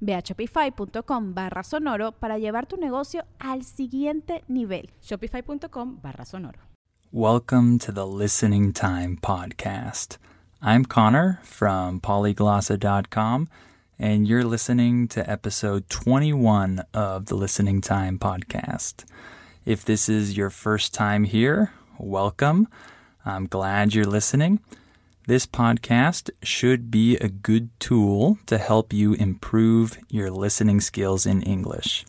Ve 0.00 0.14
a 0.14 0.22
shopify.com 0.22 1.34
barra 1.34 1.62
sonoro 1.62 2.12
para 2.12 2.38
llevar 2.38 2.66
tu 2.66 2.76
negocio 2.76 3.24
al 3.38 3.64
siguiente 3.64 4.44
nivel. 4.48 4.90
Shopify.com 5.02 6.00
barra 6.02 6.24
sonoro. 6.24 6.58
Welcome 7.10 7.78
to 7.78 7.92
the 7.92 8.06
Listening 8.06 8.72
Time 8.72 9.16
Podcast. 9.16 10.18
I'm 10.60 10.84
Connor 10.84 11.40
from 11.42 12.00
polyglossa.com, 12.00 13.48
and 13.98 14.28
you're 14.28 14.44
listening 14.44 15.08
to 15.08 15.28
episode 15.30 15.88
21 15.88 16.84
of 16.92 17.26
the 17.26 17.34
Listening 17.34 17.80
Time 17.80 18.18
Podcast. 18.18 19.04
If 19.64 19.84
this 19.84 20.08
is 20.08 20.36
your 20.36 20.50
first 20.50 20.92
time 20.92 21.24
here, 21.24 21.72
welcome. 21.98 22.68
I'm 23.24 23.46
glad 23.46 23.94
you're 23.94 24.04
listening. 24.04 24.60
This 25.28 25.44
podcast 25.44 26.30
should 26.42 26.90
be 26.90 27.18
a 27.18 27.28
good 27.28 27.68
tool 27.80 28.38
to 28.46 28.56
help 28.56 28.94
you 28.94 29.12
improve 29.12 29.98
your 30.08 30.30
listening 30.30 30.80
skills 30.80 31.26
in 31.26 31.42
English. 31.42 32.06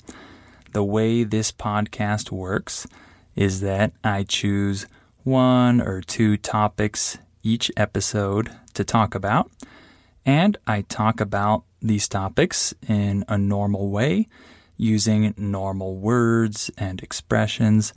The 0.71 0.85
way 0.85 1.25
this 1.25 1.51
podcast 1.51 2.31
works 2.31 2.87
is 3.35 3.59
that 3.59 3.91
I 4.05 4.23
choose 4.23 4.85
one 5.25 5.81
or 5.81 5.99
two 5.99 6.37
topics 6.37 7.17
each 7.43 7.69
episode 7.75 8.51
to 8.75 8.85
talk 8.85 9.13
about, 9.15 9.51
and 10.25 10.57
I 10.65 10.83
talk 10.83 11.19
about 11.19 11.65
these 11.81 12.07
topics 12.07 12.73
in 12.87 13.25
a 13.27 13.37
normal 13.37 13.89
way 13.89 14.29
using 14.77 15.33
normal 15.35 15.97
words 15.97 16.71
and 16.77 17.03
expressions, 17.03 17.91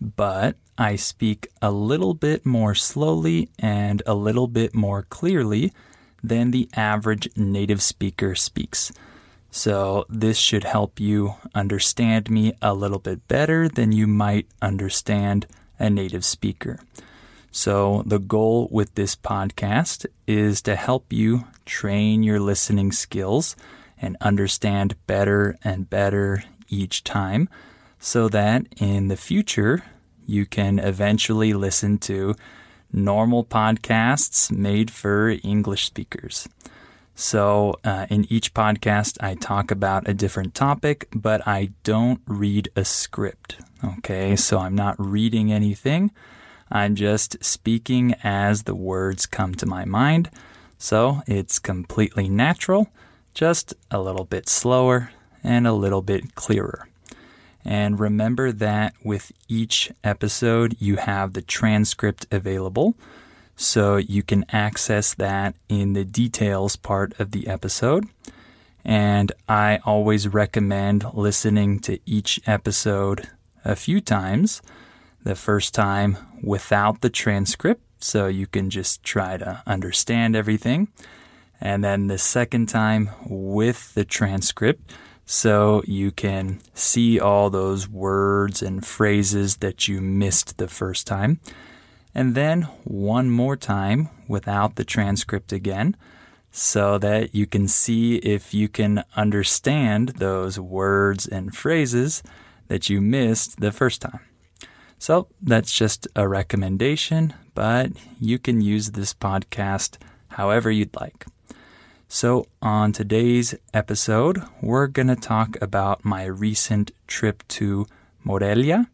but 0.00 0.56
I 0.78 0.96
speak 0.96 1.48
a 1.60 1.70
little 1.70 2.14
bit 2.14 2.46
more 2.46 2.74
slowly 2.74 3.50
and 3.58 4.02
a 4.06 4.14
little 4.14 4.46
bit 4.48 4.74
more 4.74 5.02
clearly 5.02 5.72
than 6.22 6.50
the 6.50 6.68
average 6.74 7.28
native 7.36 7.82
speaker 7.82 8.34
speaks. 8.34 8.92
So, 9.50 10.06
this 10.08 10.38
should 10.38 10.64
help 10.64 10.98
you 10.98 11.34
understand 11.54 12.30
me 12.30 12.54
a 12.62 12.72
little 12.72 12.98
bit 12.98 13.28
better 13.28 13.68
than 13.68 13.92
you 13.92 14.06
might 14.06 14.46
understand 14.62 15.46
a 15.78 15.90
native 15.90 16.24
speaker. 16.24 16.78
So, 17.50 18.02
the 18.06 18.18
goal 18.18 18.68
with 18.70 18.94
this 18.94 19.14
podcast 19.14 20.06
is 20.26 20.62
to 20.62 20.74
help 20.74 21.12
you 21.12 21.44
train 21.66 22.22
your 22.22 22.40
listening 22.40 22.92
skills 22.92 23.54
and 24.00 24.16
understand 24.22 24.96
better 25.06 25.58
and 25.62 25.90
better 25.90 26.44
each 26.68 27.04
time 27.04 27.50
so 27.98 28.28
that 28.30 28.66
in 28.78 29.08
the 29.08 29.18
future 29.18 29.84
you 30.26 30.46
can 30.46 30.78
eventually 30.78 31.52
listen 31.52 31.98
to 31.98 32.34
normal 32.92 33.44
podcasts 33.44 34.50
made 34.50 34.90
for 34.90 35.36
English 35.42 35.86
speakers. 35.86 36.48
So, 37.14 37.74
uh, 37.84 38.06
in 38.08 38.26
each 38.30 38.54
podcast, 38.54 39.18
I 39.20 39.34
talk 39.34 39.70
about 39.70 40.08
a 40.08 40.14
different 40.14 40.54
topic, 40.54 41.08
but 41.14 41.46
I 41.46 41.70
don't 41.84 42.20
read 42.26 42.70
a 42.74 42.84
script. 42.84 43.56
Okay, 43.84 44.34
so 44.34 44.58
I'm 44.58 44.74
not 44.74 44.96
reading 44.98 45.52
anything. 45.52 46.10
I'm 46.70 46.94
just 46.94 47.44
speaking 47.44 48.14
as 48.24 48.62
the 48.62 48.74
words 48.74 49.26
come 49.26 49.54
to 49.56 49.66
my 49.66 49.84
mind. 49.84 50.30
So, 50.78 51.22
it's 51.26 51.58
completely 51.58 52.28
natural, 52.28 52.88
just 53.34 53.74
a 53.90 54.00
little 54.00 54.24
bit 54.24 54.48
slower 54.48 55.10
and 55.44 55.66
a 55.66 55.72
little 55.74 56.02
bit 56.02 56.34
clearer. 56.34 56.88
And 57.64 58.00
remember 58.00 58.52
that 58.52 58.94
with 59.04 59.32
each 59.48 59.92
episode, 60.02 60.76
you 60.78 60.96
have 60.96 61.32
the 61.32 61.42
transcript 61.42 62.26
available. 62.30 62.94
So 63.54 63.96
you 63.96 64.22
can 64.22 64.44
access 64.50 65.14
that 65.14 65.54
in 65.68 65.92
the 65.92 66.04
details 66.04 66.76
part 66.76 67.18
of 67.20 67.30
the 67.30 67.46
episode. 67.46 68.06
And 68.84 69.30
I 69.48 69.78
always 69.84 70.26
recommend 70.26 71.04
listening 71.12 71.78
to 71.80 72.00
each 72.04 72.40
episode 72.46 73.28
a 73.64 73.76
few 73.76 74.00
times. 74.00 74.60
The 75.22 75.36
first 75.36 75.72
time 75.72 76.16
without 76.42 77.00
the 77.00 77.10
transcript, 77.10 77.82
so 78.02 78.26
you 78.26 78.48
can 78.48 78.70
just 78.70 79.04
try 79.04 79.36
to 79.36 79.62
understand 79.68 80.34
everything. 80.34 80.88
And 81.60 81.84
then 81.84 82.08
the 82.08 82.18
second 82.18 82.68
time 82.68 83.10
with 83.24 83.94
the 83.94 84.04
transcript 84.04 84.92
so 85.24 85.82
you 85.86 86.10
can 86.10 86.60
see 86.74 87.18
all 87.20 87.50
those 87.50 87.88
words 87.88 88.62
and 88.62 88.84
phrases 88.84 89.56
that 89.58 89.88
you 89.88 90.00
missed 90.00 90.58
the 90.58 90.68
first 90.68 91.06
time. 91.06 91.40
And 92.14 92.34
then 92.34 92.62
one 92.84 93.30
more 93.30 93.56
time 93.56 94.10
without 94.28 94.76
the 94.76 94.84
transcript 94.84 95.52
again, 95.52 95.96
so 96.50 96.98
that 96.98 97.34
you 97.34 97.46
can 97.46 97.66
see 97.66 98.16
if 98.16 98.52
you 98.52 98.68
can 98.68 99.04
understand 99.16 100.10
those 100.10 100.58
words 100.60 101.26
and 101.26 101.56
phrases 101.56 102.22
that 102.68 102.90
you 102.90 103.00
missed 103.00 103.60
the 103.60 103.72
first 103.72 104.02
time. 104.02 104.20
So 104.98 105.28
that's 105.40 105.72
just 105.72 106.06
a 106.14 106.28
recommendation, 106.28 107.32
but 107.54 107.92
you 108.20 108.38
can 108.38 108.60
use 108.60 108.90
this 108.90 109.14
podcast 109.14 109.96
however 110.28 110.70
you'd 110.70 110.94
like. 110.94 111.26
So, 112.14 112.46
on 112.60 112.92
today's 112.92 113.54
episode, 113.72 114.42
we're 114.60 114.86
going 114.86 115.08
to 115.08 115.16
talk 115.16 115.56
about 115.62 116.04
my 116.04 116.26
recent 116.26 116.90
trip 117.06 117.42
to 117.56 117.86
Morelia, 118.22 118.90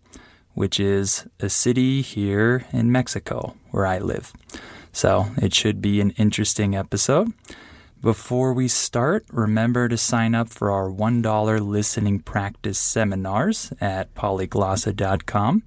which 0.54 0.78
is 0.78 1.26
a 1.40 1.48
city 1.48 2.00
here 2.00 2.64
in 2.72 2.92
Mexico 2.92 3.56
where 3.72 3.86
I 3.86 3.98
live. 3.98 4.32
So, 4.92 5.32
it 5.42 5.52
should 5.52 5.82
be 5.82 6.00
an 6.00 6.12
interesting 6.12 6.76
episode. 6.76 7.32
Before 8.00 8.52
we 8.52 8.68
start, 8.68 9.24
remember 9.32 9.88
to 9.88 9.96
sign 9.96 10.36
up 10.36 10.48
for 10.48 10.70
our 10.70 10.88
$1 10.88 11.60
listening 11.60 12.20
practice 12.20 12.78
seminars 12.78 13.72
at 13.80 14.14
polyglossa.com. 14.14 15.64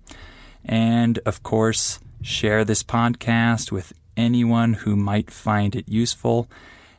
And 0.64 1.20
of 1.26 1.44
course, 1.44 2.00
share 2.22 2.64
this 2.64 2.82
podcast 2.82 3.74
with 3.74 3.92
anyone 4.16 4.72
who 4.72 4.96
might 4.96 5.30
find 5.30 5.76
it 5.76 5.90
useful 5.90 6.48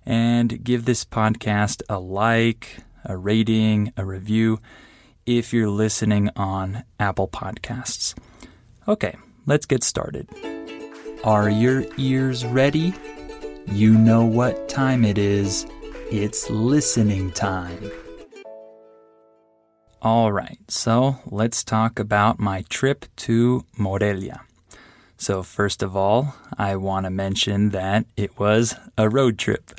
and 0.04 0.62
give 0.64 0.84
this 0.84 1.04
podcast 1.04 1.82
a 1.88 1.98
like, 1.98 2.78
a 3.04 3.16
rating, 3.16 3.92
a 3.96 4.04
review 4.04 4.60
if 5.26 5.52
you're 5.52 5.70
listening 5.70 6.30
on 6.36 6.84
Apple 6.98 7.28
Podcasts. 7.28 8.14
Okay, 8.88 9.14
let's 9.46 9.66
get 9.66 9.84
started. 9.84 10.28
Are 11.24 11.48
your 11.48 11.84
ears 11.96 12.44
ready? 12.44 12.92
You 13.66 13.92
know 13.92 14.24
what 14.24 14.68
time 14.68 15.04
it 15.04 15.18
is. 15.18 15.66
It's 16.10 16.50
listening 16.50 17.30
time. 17.30 17.90
All 20.02 20.32
right, 20.32 20.58
so 20.68 21.18
let's 21.26 21.62
talk 21.62 22.00
about 22.00 22.40
my 22.40 22.64
trip 22.68 23.06
to 23.18 23.64
Morelia. 23.78 24.40
So, 25.22 25.44
first 25.44 25.84
of 25.84 25.94
all, 25.96 26.34
I 26.58 26.74
want 26.74 27.06
to 27.06 27.10
mention 27.10 27.68
that 27.68 28.06
it 28.16 28.40
was 28.40 28.74
a 28.98 29.08
road 29.08 29.38
trip. 29.38 29.70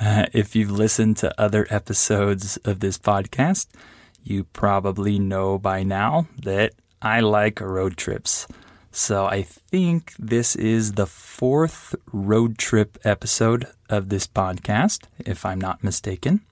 Uh, 0.00 0.26
if 0.32 0.54
you've 0.54 0.70
listened 0.70 1.16
to 1.16 1.40
other 1.40 1.66
episodes 1.70 2.56
of 2.58 2.78
this 2.78 2.96
podcast, 2.96 3.66
you 4.22 4.44
probably 4.44 5.18
know 5.18 5.58
by 5.58 5.82
now 5.82 6.28
that 6.40 6.74
I 7.02 7.18
like 7.18 7.60
road 7.60 7.96
trips. 7.96 8.46
So 8.92 9.26
I 9.26 9.42
think 9.42 10.12
this 10.20 10.54
is 10.54 10.92
the 10.92 11.06
fourth 11.06 11.96
road 12.12 12.56
trip 12.56 12.96
episode 13.02 13.66
of 13.90 14.08
this 14.08 14.28
podcast, 14.28 15.06
if 15.18 15.44
I'm 15.44 15.60
not 15.60 15.82
mistaken. 15.82 16.42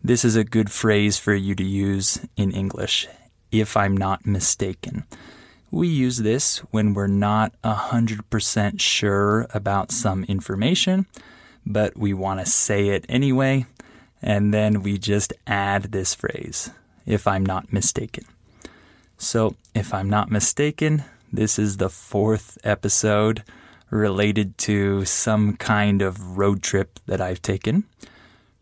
This 0.00 0.24
is 0.24 0.36
a 0.36 0.44
good 0.44 0.70
phrase 0.70 1.18
for 1.18 1.34
you 1.34 1.56
to 1.56 1.64
use 1.64 2.20
in 2.36 2.52
English, 2.52 3.08
if 3.50 3.76
I'm 3.76 3.96
not 3.96 4.24
mistaken. 4.26 5.06
We 5.72 5.88
use 5.88 6.18
this 6.18 6.58
when 6.70 6.92
we're 6.92 7.06
not 7.06 7.54
100% 7.64 8.78
sure 8.78 9.46
about 9.54 9.90
some 9.90 10.22
information, 10.24 11.06
but 11.64 11.96
we 11.96 12.12
want 12.12 12.40
to 12.40 12.46
say 12.46 12.90
it 12.90 13.06
anyway, 13.08 13.64
and 14.20 14.52
then 14.52 14.82
we 14.82 14.98
just 14.98 15.32
add 15.46 15.84
this 15.84 16.14
phrase, 16.14 16.70
if 17.06 17.26
I'm 17.26 17.44
not 17.44 17.72
mistaken. 17.72 18.24
So, 19.16 19.56
if 19.74 19.94
I'm 19.94 20.10
not 20.10 20.30
mistaken, 20.30 21.04
this 21.32 21.58
is 21.58 21.78
the 21.78 21.88
fourth 21.88 22.58
episode 22.64 23.42
related 23.88 24.58
to 24.58 25.06
some 25.06 25.56
kind 25.56 26.02
of 26.02 26.36
road 26.36 26.62
trip 26.62 27.00
that 27.06 27.22
I've 27.22 27.40
taken. 27.40 27.84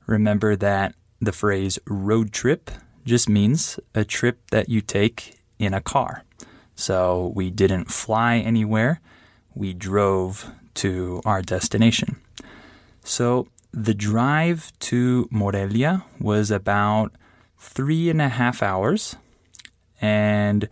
Remember 0.06 0.54
that 0.54 0.94
the 1.20 1.32
phrase 1.32 1.78
road 1.86 2.32
trip 2.32 2.70
just 3.04 3.28
means 3.28 3.80
a 3.96 4.04
trip 4.04 4.50
that 4.50 4.68
you 4.68 4.80
take 4.80 5.40
in 5.58 5.74
a 5.74 5.80
car. 5.80 6.24
So 6.80 7.32
we 7.34 7.50
didn't 7.50 7.90
fly 7.90 8.38
anywhere, 8.38 9.02
we 9.54 9.74
drove 9.74 10.50
to 10.76 11.20
our 11.26 11.42
destination. 11.42 12.16
So 13.04 13.48
the 13.70 13.92
drive 13.92 14.72
to 14.88 15.28
Morelia 15.30 16.04
was 16.18 16.50
about 16.50 17.12
three 17.58 18.08
and 18.08 18.22
a 18.22 18.30
half 18.30 18.62
hours. 18.62 19.14
And 20.00 20.70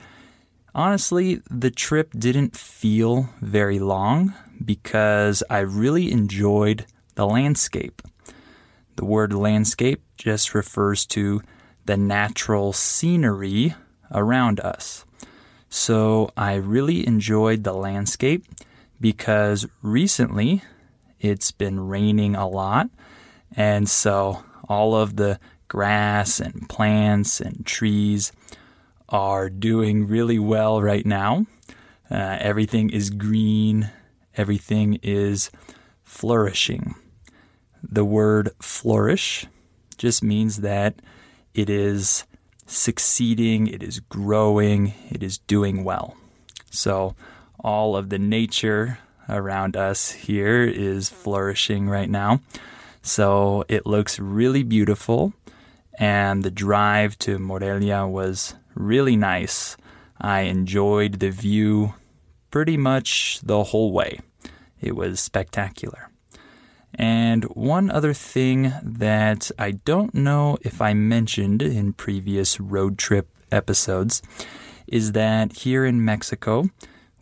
honestly, 0.75 1.43
the 1.51 1.71
trip 1.71 2.15
didn't 2.19 2.57
feel 2.57 3.29
very 3.43 3.79
long 3.79 4.33
because 4.65 5.43
I 5.51 5.59
really 5.59 6.11
enjoyed 6.11 6.87
the 7.17 7.27
landscape. 7.27 8.01
The 8.97 9.05
word 9.05 9.35
landscape 9.35 10.03
just 10.17 10.55
refers 10.55 11.05
to 11.09 11.43
the 11.85 11.99
natural 11.99 12.73
scenery 12.73 13.75
around 14.11 14.59
us. 14.61 15.05
So 15.69 16.31
I 16.37 16.55
really 16.55 17.07
enjoyed 17.07 17.65
the 17.65 17.75
landscape 17.75 18.45
because 19.01 19.67
recently 19.83 20.63
it's 21.21 21.51
been 21.51 21.89
raining 21.89 22.35
a 22.35 22.49
lot. 22.49 22.89
And 23.55 23.89
so 23.89 24.45
all 24.69 24.95
of 24.95 25.17
the 25.17 25.39
grass 25.69 26.41
and 26.41 26.69
plants 26.69 27.41
and 27.41 27.65
trees 27.67 28.33
are 29.09 29.51
doing 29.51 30.07
really 30.07 30.39
well 30.39 30.83
right 30.83 31.05
now. 31.05 31.47
Uh, 32.11 32.39
everything 32.41 32.91
is 32.91 33.11
green, 33.11 33.91
everything 34.37 34.99
is 35.03 35.51
flourishing. 36.03 36.95
The 37.83 38.05
word 38.05 38.51
flourish 38.61 39.47
just 39.99 40.23
means 40.23 40.59
that 40.59 41.01
it 41.55 41.69
is 41.69 42.25
succeeding, 42.69 43.67
it 43.67 43.83
is 43.83 44.01
growing, 44.01 44.95
it 45.11 45.23
is 45.23 45.39
doing 45.39 45.83
well. 45.83 46.17
So, 46.71 47.17
all 47.59 47.97
of 47.97 48.11
the 48.11 48.19
nature 48.19 48.99
around 49.29 49.77
us 49.77 50.13
here 50.13 50.63
is 50.65 51.09
flourishing 51.09 51.89
right 51.89 52.09
now. 52.09 52.41
So, 53.03 53.65
it 53.69 53.87
looks 53.87 54.21
really 54.21 54.63
beautiful, 54.63 55.33
and 55.99 56.43
the 56.43 56.51
drive 56.51 57.19
to 57.21 57.39
Morelia 57.39 58.07
was 58.07 58.55
really 58.75 59.17
nice. 59.17 59.77
I 60.21 60.43
enjoyed 60.43 61.15
the 61.15 61.31
view 61.31 61.95
pretty 62.51 62.77
much 62.77 63.41
the 63.43 63.65
whole 63.65 63.93
way. 63.93 64.21
It 64.81 64.95
was 64.95 65.21
spectacular. 65.21 66.08
And 66.99 67.45
one 67.45 67.91
other 67.91 68.13
thing 68.13 68.73
that 68.83 69.53
I 69.57 69.71
don't 69.71 70.15
know 70.15 70.59
if 70.63 70.83
I 70.83 70.95
mentioned 70.95 71.63
in 71.63 71.93
previous 71.93 72.59
road 72.59 72.99
trip 72.99 73.29
episodes 73.53 74.21
is 74.89 75.13
that 75.13 75.53
here 75.53 75.85
in 75.85 76.05
Mexico, 76.05 76.69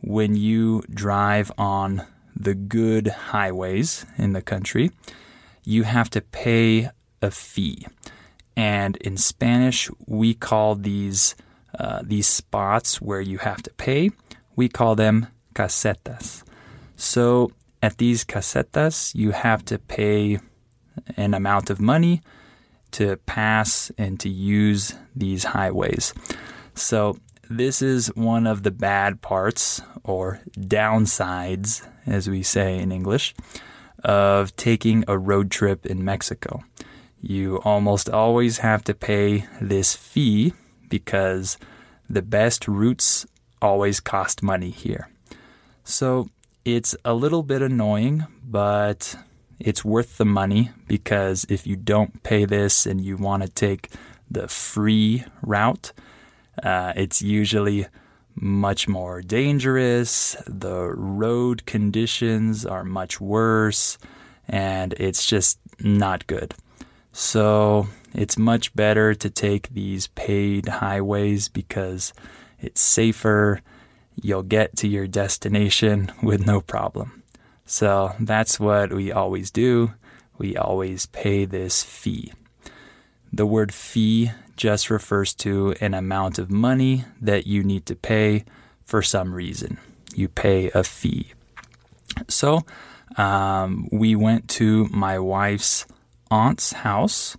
when 0.01 0.35
you 0.35 0.83
drive 0.89 1.53
on 1.59 2.07
the 2.35 2.55
good 2.55 3.09
highways 3.09 4.07
in 4.17 4.33
the 4.33 4.43
country, 4.43 4.91
you 5.65 5.83
have 5.83 6.09
to 6.11 6.23
pay 6.23 6.91
a 7.21 7.31
fee. 7.31 7.87
And 8.57 8.97
in 8.99 9.19
Spanish, 9.19 9.91
we 10.07 10.33
call 10.33 10.75
these 10.75 11.35
uh, 11.79 12.01
these 12.03 12.27
spots 12.27 13.03
where 13.03 13.21
you 13.21 13.37
have 13.39 13.63
to 13.63 13.71
pay, 13.75 14.11
we 14.55 14.67
call 14.67 14.95
them 14.95 15.27
casetas. 15.55 16.43
So 16.97 17.53
at 17.87 17.99
these 17.99 18.25
casetas, 18.25 19.15
you 19.15 19.31
have 19.31 19.65
to 19.65 19.79
pay 19.79 20.41
an 21.17 21.35
amount 21.35 21.71
of 21.71 21.79
money 21.81 22.21
to 22.91 23.17
pass 23.27 23.93
and 23.97 24.19
to 24.19 24.29
use 24.29 24.95
these 25.15 25.45
highways. 25.45 26.13
So, 26.75 27.19
this 27.49 27.81
is 27.81 28.09
one 28.17 28.45
of 28.49 28.65
the 28.65 28.73
bad 28.73 29.23
parts 29.23 29.81
or 30.03 30.41
downsides, 30.59 31.87
as 32.07 32.29
we 32.29 32.43
say 32.43 32.77
in 32.77 32.91
English, 32.91 33.37
of 34.03 34.57
taking 34.57 35.05
a 35.07 35.17
road 35.17 35.53
trip 35.53 35.87
in 35.87 36.05
Mexico. 36.05 36.65
You 37.21 37.61
almost 37.63 38.11
always 38.11 38.59
have 38.59 38.83
to 38.85 38.95
pay 38.95 39.47
this 39.61 39.95
fee 39.95 40.55
because 40.89 41.57
the 42.11 42.23
best 42.23 42.67
routes 42.67 43.27
always 43.63 44.01
cost 44.01 44.43
money 44.43 44.71
here. 44.71 45.09
So, 45.85 46.29
it's 46.67 46.97
a 47.05 47.15
little 47.15 47.45
bit 47.45 47.63
annoying, 47.63 48.27
but 48.45 49.15
it's 49.61 49.85
worth 49.85 50.19
the 50.19 50.25
money 50.25 50.73
because 50.89 51.47
if 51.49 51.65
you 51.65 51.77
don't 51.77 52.25
pay 52.25 52.45
this 52.45 52.87
and 52.87 53.01
you 53.01 53.17
want 53.17 53.45
to 53.45 53.49
take 53.49 53.91
the 54.29 54.49
free 54.49 55.25
route, 55.43 55.93
uh, 56.61 56.93
it's 56.97 57.23
usually 57.23 57.87
much 58.35 58.89
more 58.89 59.23
dangerous. 59.23 60.37
The 60.45 60.93
road 60.93 61.67
conditions 61.67 62.67
are 62.67 62.83
much 62.83 63.21
worse, 63.21 63.97
and 64.49 64.93
it's 64.95 65.25
just 65.25 65.61
not 65.79 66.27
good. 66.27 66.53
So 67.13 67.87
it's 68.13 68.37
much 68.37 68.75
better 68.75 69.15
to 69.15 69.31
take 69.31 69.69
these 69.69 70.09
paid 70.09 70.67
highways 70.67 71.49
because 71.49 72.13
it's 72.59 72.81
safer 72.81 73.63
you'll 74.21 74.43
get 74.43 74.77
to 74.79 74.89
your 74.89 75.07
destination 75.07 76.13
with 76.23 76.47
no 76.47 76.61
problem. 76.61 77.23
So 77.67 78.15
that's 78.21 78.61
what 78.61 78.93
we 78.93 79.11
always 79.13 79.51
do. 79.51 79.93
We 80.39 80.57
always 80.57 81.07
pay 81.07 81.45
this 81.45 81.83
fee. 81.83 82.33
The 83.33 83.47
word 83.47 83.75
fee 83.75 84.31
just 84.57 84.89
refers 84.89 85.35
to 85.35 85.75
an 85.81 85.93
amount 85.93 86.39
of 86.39 86.51
money 86.51 87.05
that 87.21 87.47
you 87.47 87.63
need 87.63 87.85
to 87.87 87.97
pay 87.97 88.45
for 88.85 89.03
some 89.03 89.35
reason. 89.35 89.79
You 90.15 90.29
pay 90.29 90.71
a 90.71 90.83
fee. 90.83 91.33
So 92.29 92.65
um, 93.17 93.89
we 93.93 94.15
went 94.17 94.49
to 94.51 94.87
my 94.87 95.19
wife's 95.19 95.87
aunt's 96.31 96.73
house. 96.73 97.37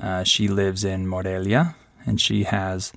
Uh, 0.00 0.22
she 0.24 0.48
lives 0.48 0.84
in 0.84 1.08
Morelia 1.08 1.74
and 2.06 2.20
she 2.20 2.44
has 2.44 2.92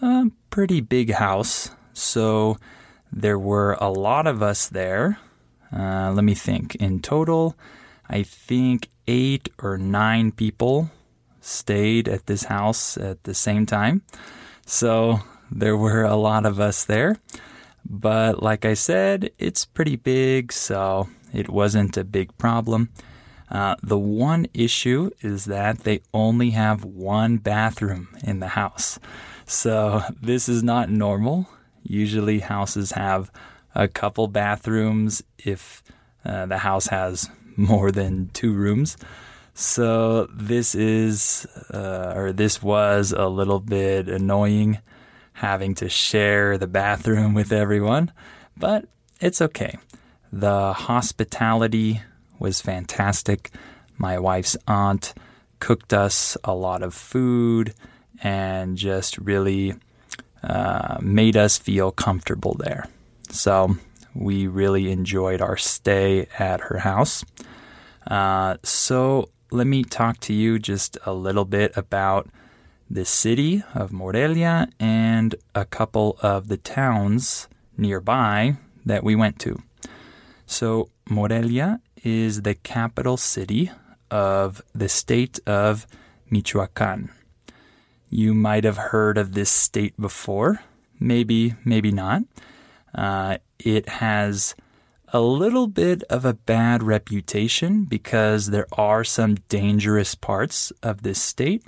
a 0.00 0.30
pretty 0.50 0.80
big 0.80 1.12
house. 1.14 1.70
So 1.92 2.58
there 3.12 3.38
were 3.38 3.76
a 3.80 3.90
lot 3.90 4.26
of 4.26 4.42
us 4.42 4.68
there. 4.68 5.18
Uh, 5.72 6.12
let 6.12 6.24
me 6.24 6.34
think. 6.34 6.74
In 6.76 7.00
total, 7.00 7.56
I 8.08 8.22
think 8.22 8.88
eight 9.06 9.48
or 9.58 9.76
nine 9.78 10.32
people 10.32 10.90
stayed 11.40 12.08
at 12.08 12.26
this 12.26 12.44
house 12.44 12.96
at 12.96 13.24
the 13.24 13.34
same 13.34 13.66
time. 13.66 14.02
So 14.66 15.20
there 15.50 15.76
were 15.76 16.04
a 16.04 16.16
lot 16.16 16.46
of 16.46 16.60
us 16.60 16.84
there. 16.84 17.16
But 17.88 18.42
like 18.42 18.64
I 18.64 18.74
said, 18.74 19.30
it's 19.38 19.64
pretty 19.64 19.96
big, 19.96 20.52
so 20.52 21.08
it 21.32 21.48
wasn't 21.48 21.96
a 21.96 22.04
big 22.04 22.36
problem. 22.36 22.90
Uh, 23.50 23.76
the 23.82 23.98
one 23.98 24.46
issue 24.52 25.10
is 25.22 25.46
that 25.46 25.80
they 25.80 26.02
only 26.12 26.50
have 26.50 26.84
one 26.84 27.38
bathroom 27.38 28.08
in 28.22 28.40
the 28.40 28.48
house. 28.48 28.98
So 29.46 30.02
this 30.20 30.48
is 30.50 30.62
not 30.62 30.90
normal. 30.90 31.48
Usually, 31.88 32.40
houses 32.40 32.92
have 32.92 33.32
a 33.74 33.88
couple 33.88 34.28
bathrooms 34.28 35.22
if 35.38 35.82
uh, 36.24 36.46
the 36.46 36.58
house 36.58 36.88
has 36.88 37.30
more 37.56 37.90
than 37.90 38.28
two 38.34 38.52
rooms. 38.52 38.96
So 39.54 40.26
this 40.26 40.74
is, 40.74 41.46
uh, 41.72 42.12
or 42.14 42.32
this 42.32 42.62
was 42.62 43.10
a 43.12 43.26
little 43.26 43.58
bit 43.58 44.08
annoying 44.08 44.78
having 45.32 45.74
to 45.76 45.88
share 45.88 46.58
the 46.58 46.66
bathroom 46.66 47.34
with 47.38 47.52
everyone, 47.52 48.12
but 48.56 48.84
it's 49.20 49.40
okay. 49.40 49.78
The 50.32 50.72
hospitality 50.74 52.02
was 52.38 52.60
fantastic. 52.60 53.50
My 53.96 54.18
wife's 54.18 54.56
aunt 54.66 55.14
cooked 55.58 55.92
us 55.92 56.36
a 56.44 56.54
lot 56.54 56.82
of 56.82 56.94
food 56.94 57.74
and 58.22 58.76
just 58.76 59.18
really 59.18 59.74
uh, 60.42 60.98
made 61.00 61.36
us 61.36 61.58
feel 61.58 61.90
comfortable 61.90 62.54
there. 62.54 62.86
So 63.30 63.76
we 64.14 64.46
really 64.46 64.90
enjoyed 64.90 65.40
our 65.40 65.56
stay 65.56 66.26
at 66.38 66.60
her 66.62 66.78
house. 66.78 67.24
Uh, 68.06 68.56
so 68.62 69.30
let 69.50 69.66
me 69.66 69.84
talk 69.84 70.20
to 70.20 70.32
you 70.32 70.58
just 70.58 70.98
a 71.04 71.12
little 71.12 71.44
bit 71.44 71.76
about 71.76 72.28
the 72.90 73.04
city 73.04 73.62
of 73.74 73.92
Morelia 73.92 74.68
and 74.80 75.34
a 75.54 75.64
couple 75.64 76.18
of 76.22 76.48
the 76.48 76.56
towns 76.56 77.48
nearby 77.76 78.56
that 78.84 79.04
we 79.04 79.14
went 79.14 79.38
to. 79.40 79.62
So, 80.46 80.88
Morelia 81.08 81.80
is 82.02 82.42
the 82.42 82.54
capital 82.54 83.16
city 83.16 83.70
of 84.10 84.62
the 84.74 84.88
state 84.88 85.38
of 85.46 85.86
Michoacan. 86.30 87.10
You 88.10 88.34
might 88.34 88.64
have 88.64 88.76
heard 88.76 89.18
of 89.18 89.34
this 89.34 89.50
state 89.50 89.98
before, 90.00 90.60
maybe, 90.98 91.54
maybe 91.64 91.92
not. 91.92 92.22
Uh, 92.94 93.38
it 93.58 93.88
has 93.88 94.54
a 95.12 95.20
little 95.20 95.66
bit 95.66 96.02
of 96.04 96.24
a 96.24 96.34
bad 96.34 96.82
reputation 96.82 97.84
because 97.84 98.50
there 98.50 98.66
are 98.72 99.04
some 99.04 99.36
dangerous 99.48 100.14
parts 100.14 100.70
of 100.82 101.02
this 101.02 101.20
state. 101.20 101.64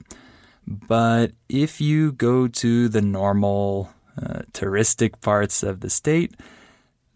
But 0.67 1.33
if 1.49 1.81
you 1.81 2.13
go 2.13 2.47
to 2.49 2.89
the 2.89 3.03
normal 3.03 3.91
uh, 4.21 4.43
touristic 4.53 5.21
parts 5.21 5.63
of 5.63 5.81
the 5.81 5.91
state, 5.91 6.35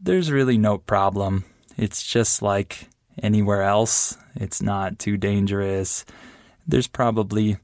there's 0.01 0.33
really 0.33 0.59
no 0.59 0.79
problem. 0.79 1.45
It's 1.77 2.03
just 2.03 2.43
like 2.43 2.89
anywhere 3.23 3.63
else. 3.63 4.17
It's 4.35 4.61
not 4.61 4.99
too 4.99 5.17
dangerous. 5.17 6.05
There's 6.67 6.89
probably 6.89 7.59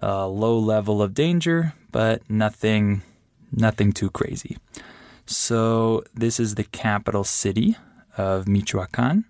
a 0.00 0.26
low 0.26 0.58
level 0.58 1.02
of 1.02 1.14
danger, 1.14 1.74
but 1.90 2.28
nothing 2.30 3.02
nothing 3.52 3.92
too 3.92 4.10
crazy. 4.10 4.56
So 5.26 6.04
this 6.14 6.40
is 6.40 6.54
the 6.54 6.64
capital 6.64 7.24
city 7.24 7.76
of 8.16 8.48
Michoacan. 8.48 9.24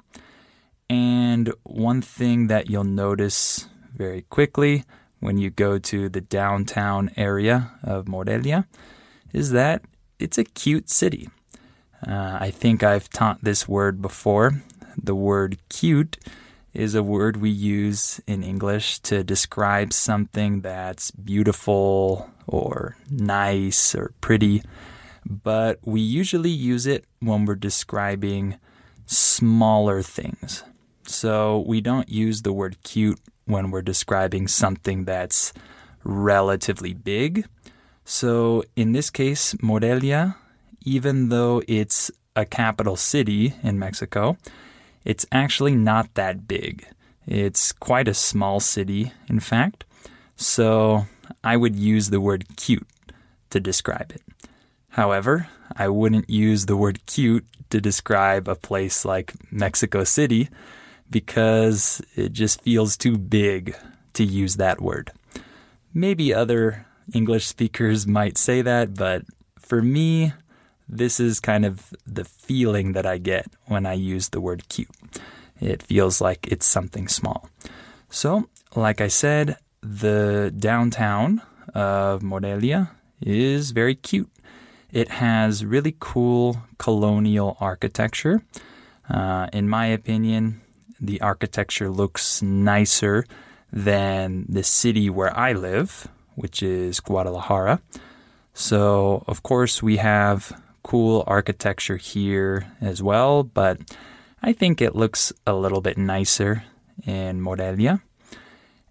And 0.89 1.53
one 1.63 2.03
thing 2.03 2.47
that 2.49 2.71
you'll 2.71 2.85
notice 2.85 3.69
very 3.95 4.23
quickly 4.23 4.85
when 5.21 5.39
you 5.39 5.51
go 5.51 5.79
to 5.79 6.09
the 6.09 6.21
downtown 6.21 7.11
area 7.17 7.73
of 7.83 8.09
Morelia 8.09 8.67
is 9.33 9.53
that 9.53 9.83
it's 10.19 10.39
a 10.39 10.45
cute 10.45 10.91
city. 10.91 11.29
Uh, 12.07 12.39
I 12.41 12.51
think 12.51 12.83
I've 12.83 13.09
taught 13.09 13.43
this 13.43 13.69
word 13.69 14.03
before. 14.03 14.63
The 15.01 15.15
word 15.15 15.59
cute 15.69 16.19
is 16.75 16.95
a 16.95 17.03
word 17.03 17.37
we 17.37 17.51
use 17.51 18.21
in 18.27 18.43
English 18.43 19.01
to 19.01 19.23
describe 19.23 19.93
something 19.93 20.61
that's 20.63 21.11
beautiful 21.11 22.31
or 22.47 22.97
nice 23.11 23.95
or 23.95 24.13
pretty, 24.21 24.63
but 25.25 25.79
we 25.83 26.01
usually 26.01 26.51
use 26.51 26.87
it 26.87 27.05
when 27.21 27.45
we're 27.45 27.55
describing 27.55 28.59
smaller 29.07 30.03
things. 30.03 30.65
So 31.07 31.65
we 31.67 31.81
don't 31.81 32.09
use 32.09 32.43
the 32.43 32.53
word 32.53 32.83
cute 32.83 33.21
when 33.45 33.71
we're 33.71 33.83
describing 33.83 34.49
something 34.49 35.05
that's 35.05 35.53
relatively 36.05 36.95
big. 36.95 37.47
So 38.05 38.65
in 38.77 38.93
this 38.93 39.11
case, 39.11 39.55
Morelia, 39.63 40.37
even 40.85 41.29
though 41.29 41.63
it's 41.69 42.11
a 42.35 42.45
capital 42.45 42.97
city 42.97 43.55
in 43.63 43.79
Mexico, 43.79 44.37
it's 45.05 45.27
actually 45.33 45.75
not 45.75 46.15
that 46.15 46.47
big. 46.47 46.87
It's 47.27 47.73
quite 47.73 48.09
a 48.09 48.15
small 48.15 48.61
city, 48.61 49.13
in 49.29 49.41
fact. 49.41 49.85
So 50.37 51.07
I 51.45 51.57
would 51.57 51.77
use 51.77 52.11
the 52.11 52.21
word 52.21 52.57
cute 52.57 52.87
to 53.51 53.61
describe 53.61 54.13
it. 54.13 54.23
However, 54.91 55.49
I 55.77 55.89
wouldn't 55.89 56.29
use 56.29 56.67
the 56.67 56.77
word 56.77 57.05
cute 57.07 57.47
to 57.71 57.81
describe 57.81 58.49
a 58.49 58.55
place 58.55 59.05
like 59.05 59.33
Mexico 59.51 60.05
City 60.05 60.49
because 61.09 62.03
it 62.15 62.33
just 62.33 62.61
feels 62.61 62.97
too 62.97 63.17
big 63.17 63.77
to 64.15 64.25
use 64.25 64.57
that 64.57 64.81
word. 64.81 65.13
Maybe 65.95 66.35
other 66.35 66.87
English 67.15 67.47
speakers 67.47 68.07
might 68.07 68.37
say 68.37 68.63
that, 68.63 68.95
but 68.95 69.23
for 69.59 69.83
me, 69.83 70.33
this 70.93 71.19
is 71.19 71.41
kind 71.41 71.65
of 71.65 71.95
the 72.07 72.25
feeling 72.25 72.93
that 72.93 73.07
I 73.07 73.17
get 73.17 73.47
when 73.67 73.87
I 73.87 73.95
use 73.95 74.29
the 74.29 74.41
word 74.41 74.69
cute. 74.69 74.91
It 75.59 75.83
feels 75.83 76.21
like 76.21 76.47
it's 76.49 76.67
something 76.67 77.09
small. 77.09 77.49
So, 78.11 78.49
like 78.77 79.01
I 79.01 79.09
said, 79.09 79.57
the 79.81 80.53
downtown 80.57 81.41
of 81.75 82.23
Morelia 82.23 82.91
is 83.23 83.71
very 83.71 83.95
cute. 83.95 84.31
It 84.93 85.09
has 85.09 85.65
really 85.65 85.97
cool 85.99 86.59
colonial 86.77 87.57
architecture. 87.59 88.43
Uh, 89.09 89.47
in 89.53 89.69
my 89.71 89.87
opinion, 89.87 90.61
the 91.01 91.23
architecture 91.23 91.89
looks 91.89 92.43
nicer 92.43 93.25
than 93.73 94.45
the 94.47 94.63
city 94.63 95.09
where 95.09 95.35
I 95.35 95.55
live, 95.55 96.07
which 96.35 96.63
is 96.63 97.01
Guadalajara. 97.01 97.81
So, 98.53 99.25
of 99.27 99.43
course, 99.43 99.83
we 99.83 99.97
have 99.97 100.53
cool 100.83 101.25
architecture 101.27 101.97
here 101.97 102.67
as 102.81 103.03
well, 103.03 103.43
but 103.43 103.81
I 104.43 104.53
think 104.53 104.81
it 104.81 104.97
looks 104.97 105.33
a 105.47 105.55
little 105.55 105.81
bit 105.81 105.97
nicer 105.97 106.65
in 107.07 107.41
Morelia. 107.41 108.03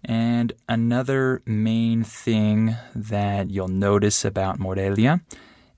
And 0.04 0.52
another 0.68 1.42
main 1.46 2.02
thing 2.02 2.76
that 2.94 3.50
you'll 3.50 3.68
notice 3.68 4.24
about 4.24 4.58
Morelia 4.58 5.20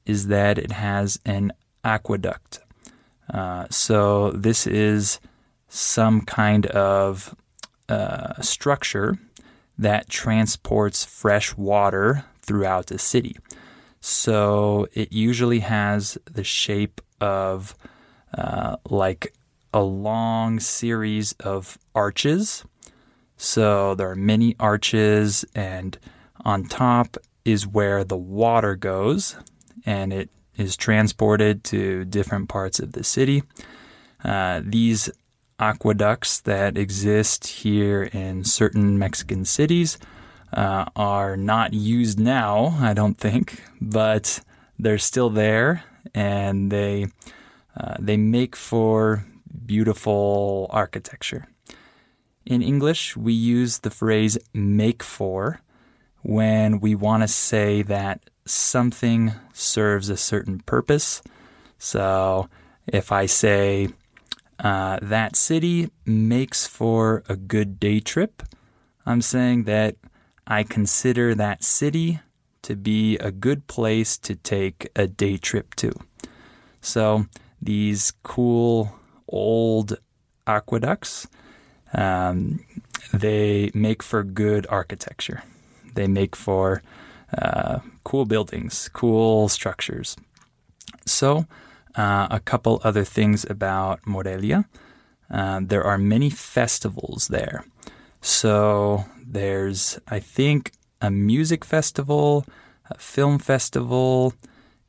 is 0.07 0.29
that 0.29 0.59
it 0.59 0.73
has 0.73 1.21
an 1.25 1.53
aqueduct. 1.83 2.61
Uh, 3.33 3.67
so 3.71 4.31
this 4.31 4.67
is 4.67 5.21
some 5.69 6.23
kind 6.23 6.67
of 6.67 7.35
uh, 7.89 8.41
structure 8.41 9.19
that 9.77 10.09
transports 10.09 11.05
fresh 11.05 11.57
water 11.57 12.25
throughout 12.43 12.87
the 12.87 12.99
city. 12.99 13.37
So 14.07 14.87
it 14.93 15.15
usually 15.15 15.61
has 15.61 16.19
the 16.31 16.45
shape 16.45 17.01
of 17.23 17.75
uh, 18.37 18.77
like 18.91 19.33
a 19.73 19.81
long 19.81 20.61
series 20.61 21.33
of 21.41 21.79
arches. 21.95 22.67
So 23.39 23.95
there 23.95 24.11
are 24.11 24.15
many 24.15 24.57
arches, 24.61 25.47
and 25.55 25.97
on 26.45 26.65
top 26.65 27.17
is 27.47 27.67
where 27.67 28.05
the 28.05 28.19
water 28.19 28.77
goes 28.77 29.37
and 29.87 30.13
it 30.13 30.29
is 30.59 30.77
transported 30.77 31.65
to 31.65 32.05
different 32.05 32.51
parts 32.51 32.81
of 32.81 32.93
the 32.93 33.05
city. 33.05 33.43
Uh, 34.23 34.61
these 34.63 35.09
aqueducts 35.59 36.43
that 36.43 36.77
exist 36.77 37.47
here 37.47 38.03
in 38.03 38.45
certain 38.45 38.99
Mexican 38.99 39.47
cities 39.47 39.97
uh, 40.55 40.87
are 40.97 41.37
not 41.37 41.75
used 41.75 42.19
now, 42.19 42.79
I 42.81 42.95
don't 42.95 43.19
think, 43.19 43.63
but 43.81 44.41
they're 44.79 44.99
still 44.99 45.31
there 45.31 45.85
and 46.15 46.71
they 46.71 47.07
uh, 47.77 47.97
they 47.99 48.17
make 48.17 48.55
for 48.55 49.27
beautiful 49.67 50.69
architecture. 50.71 51.47
In 52.47 52.63
English, 52.63 53.17
we 53.17 53.33
use 53.33 53.81
the 53.81 53.91
phrase 53.91 54.39
make 54.53 55.03
for 55.03 55.61
when 56.23 56.79
we 56.79 56.95
want 56.95 57.23
to 57.23 57.29
say 57.29 57.83
that 57.83 58.31
something 58.45 59.33
serves 59.53 60.09
a 60.09 60.17
certain 60.17 60.61
purpose. 60.61 61.23
So 61.79 62.49
if 62.87 63.11
I 63.11 63.27
say 63.27 63.89
uh, 64.59 64.99
that 65.03 65.37
city 65.37 65.91
makes 66.05 66.67
for 66.67 67.25
a 67.29 67.37
good 67.37 67.81
day 67.81 68.01
trip, 68.01 68.43
I'm 69.07 69.23
saying 69.23 69.65
that 69.65 69.97
I 70.47 70.63
consider 70.63 71.35
that 71.35 71.65
city 71.65 72.21
to 72.63 72.77
be 72.77 73.17
a 73.19 73.31
good 73.31 73.67
place 73.67 74.19
to 74.19 74.35
take 74.35 74.89
a 74.97 75.07
day 75.07 75.37
trip 75.37 75.75
to. 75.77 75.93
So 76.81 77.27
these 77.61 78.13
cool 78.23 78.95
old 79.29 79.99
aqueducts, 80.47 81.27
um, 81.93 82.61
they 83.13 83.71
make 83.75 84.03
for 84.03 84.23
good 84.23 84.67
architecture. 84.69 85.43
They 85.95 86.07
make 86.07 86.35
for 86.37 86.83
uh, 87.37 87.81
cool 88.05 88.25
buildings, 88.25 88.91
cool 88.93 89.49
structures. 89.49 90.17
So, 91.07 91.47
uh, 91.95 92.27
a 92.31 92.41
couple 92.41 92.81
other 92.83 93.05
things 93.05 93.47
about 93.49 94.01
Morelia. 94.07 94.65
Uh, 95.31 95.61
there 95.63 95.85
are 95.85 95.99
many 95.99 96.31
festivals 96.31 97.29
there. 97.29 97.65
So, 98.21 99.05
there's, 99.35 99.99
I 100.09 100.21
think, 100.21 100.73
a 101.01 101.11
music 101.11 101.65
festival, 101.65 102.47
a 102.89 102.97
film 102.99 103.39
festival, 103.39 104.33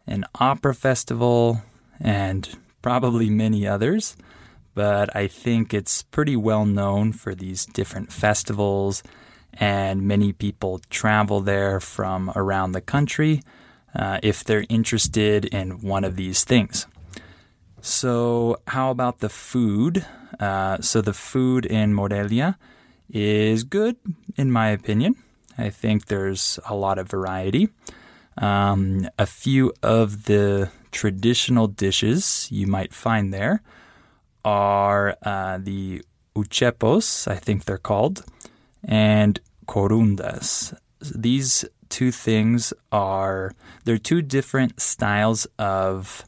an 0.08 0.24
opera 0.40 0.74
festival, 0.74 1.62
and 2.00 2.48
probably 2.82 3.30
many 3.30 3.68
others. 3.68 4.16
But 4.74 5.16
I 5.16 5.28
think 5.28 5.74
it's 5.74 6.04
pretty 6.04 6.36
well 6.36 6.66
known 6.66 7.12
for 7.12 7.34
these 7.36 7.66
different 7.66 8.12
festivals 8.12 9.04
and 9.54 10.02
many 10.04 10.34
people 10.34 10.82
travel 10.90 11.42
there 11.42 11.80
from 11.80 12.32
around 12.36 12.74
the 12.74 12.82
country 12.82 13.42
uh, 13.96 14.20
if 14.22 14.44
they're 14.44 14.66
interested 14.70 15.46
in 15.46 15.82
one 15.82 16.04
of 16.04 16.18
these 16.18 16.44
things. 16.44 16.88
So, 17.82 18.58
how 18.68 18.92
about 18.92 19.20
the 19.20 19.30
food? 19.30 20.06
Uh, 20.40 20.82
so, 20.82 21.02
the 21.02 21.14
food 21.14 21.66
in 21.66 21.94
Morelia 21.94 22.58
is 23.10 23.64
good, 23.64 23.98
in 24.36 24.52
my 24.52 24.70
opinion. 24.70 25.16
I 25.58 25.70
think 25.70 26.06
there's 26.06 26.60
a 26.68 26.76
lot 26.76 26.98
of 26.98 27.10
variety. 27.10 27.70
Um, 28.38 29.08
a 29.18 29.26
few 29.26 29.74
of 29.82 30.26
the 30.26 30.70
traditional 30.92 31.68
dishes 31.68 32.48
you 32.52 32.68
might 32.68 32.94
find 32.94 33.34
there 33.34 33.62
are 34.44 35.18
uh, 35.24 35.58
the 35.62 36.04
uchepos, 36.36 37.28
I 37.30 37.36
think 37.36 37.66
they're 37.66 37.78
called, 37.78 38.24
and 38.84 39.40
corundas. 39.68 40.78
These 41.00 41.66
two 41.90 42.12
things 42.12 42.74
are 42.92 43.54
they're 43.86 43.98
two 43.98 44.22
different 44.22 44.82
styles 44.82 45.48
of 45.58 46.26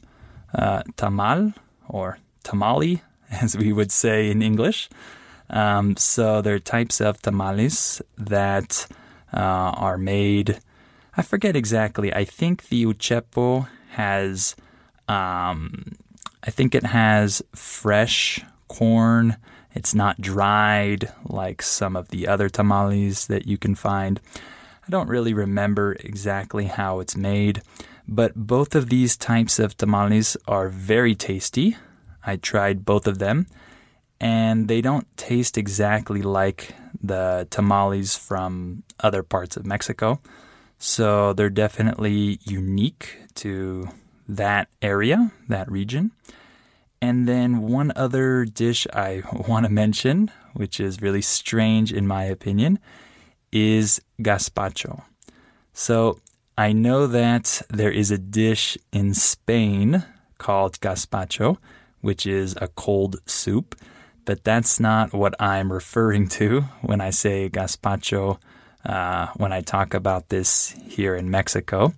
uh, 0.54 0.84
tamal 0.96 1.54
or 1.88 2.20
tamale, 2.44 3.02
as 3.32 3.58
we 3.58 3.74
would 3.74 3.92
say 3.92 4.30
in 4.30 4.42
English. 4.42 4.90
Um, 5.50 5.96
so 5.98 6.42
they're 6.42 6.60
types 6.60 7.00
of 7.02 7.22
tamales 7.22 8.02
that 8.18 8.88
uh, 9.34 9.40
are 9.40 9.98
made. 9.98 10.60
I 11.16 11.22
forget 11.22 11.56
exactly. 11.56 12.14
I 12.14 12.26
think 12.26 12.68
the 12.70 12.86
uchepo 12.86 13.68
has, 13.92 14.56
um, 15.08 15.96
I 16.44 16.52
think 16.52 16.76
it 16.76 16.86
has 16.86 17.42
fresh 17.56 18.44
corn. 18.68 19.38
It's 19.74 19.96
not 19.96 20.22
dried 20.22 21.12
like 21.26 21.62
some 21.62 21.96
of 21.96 22.10
the 22.10 22.28
other 22.28 22.50
tamales 22.50 23.28
that 23.28 23.48
you 23.48 23.58
can 23.58 23.76
find. 23.76 24.20
I 24.88 24.90
don't 24.90 25.10
really 25.10 25.34
remember 25.34 25.98
exactly 26.00 26.66
how 26.66 27.00
it's 27.00 27.18
made, 27.18 27.62
but 28.08 28.36
both 28.36 28.74
of 28.74 28.90
these 28.90 29.18
types 29.18 29.60
of 29.60 29.76
tamales 29.76 30.38
are 30.48 30.70
very 30.70 31.14
tasty. 31.14 31.76
I 32.26 32.38
tried 32.38 32.86
both 32.86 33.06
of 33.06 33.20
them, 33.20 33.48
and 34.20 34.68
they 34.68 34.82
don't 34.82 35.06
taste 35.18 35.58
exactly 35.58 36.22
like 36.22 36.74
the 37.02 37.48
tamales 37.50 38.16
from 38.16 38.84
other 39.00 39.24
parts 39.24 39.58
of 39.58 39.66
Mexico. 39.66 40.20
So 40.80 41.34
they're 41.34 41.50
definitely 41.50 42.40
unique 42.44 43.18
to 43.36 43.90
that 44.28 44.68
area, 44.82 45.32
that 45.48 45.72
region. 45.72 46.12
And 47.02 47.28
then 47.28 47.62
one 47.62 47.92
other 47.96 48.46
dish 48.46 48.88
I 48.94 49.24
want 49.48 49.66
to 49.66 49.72
mention, 49.72 50.32
which 50.54 50.80
is 50.80 51.02
really 51.02 51.22
strange 51.22 51.94
in 51.94 52.08
my 52.08 52.24
opinion, 52.24 52.80
is 53.52 54.02
gazpacho. 54.20 55.04
So 55.74 56.20
I 56.58 56.74
know 56.74 57.06
that 57.08 57.62
there 57.70 57.92
is 57.92 58.10
a 58.10 58.18
dish 58.18 58.78
in 58.92 59.14
Spain 59.14 60.04
called 60.38 60.80
gazpacho, 60.80 61.58
which 62.02 62.26
is 62.26 62.56
a 62.60 62.68
cold 62.68 63.18
soup, 63.26 63.76
but 64.28 64.44
that's 64.44 64.78
not 64.78 65.14
what 65.14 65.34
I'm 65.42 65.72
referring 65.72 66.28
to 66.40 66.66
when 66.82 67.00
I 67.00 67.12
say 67.12 67.50
gazpacho 67.50 68.38
uh, 68.86 69.28
when 69.38 69.54
I 69.54 69.62
talk 69.62 69.94
about 69.94 70.28
this 70.28 70.76
here 70.86 71.16
in 71.16 71.32
Mexico. 71.32 71.94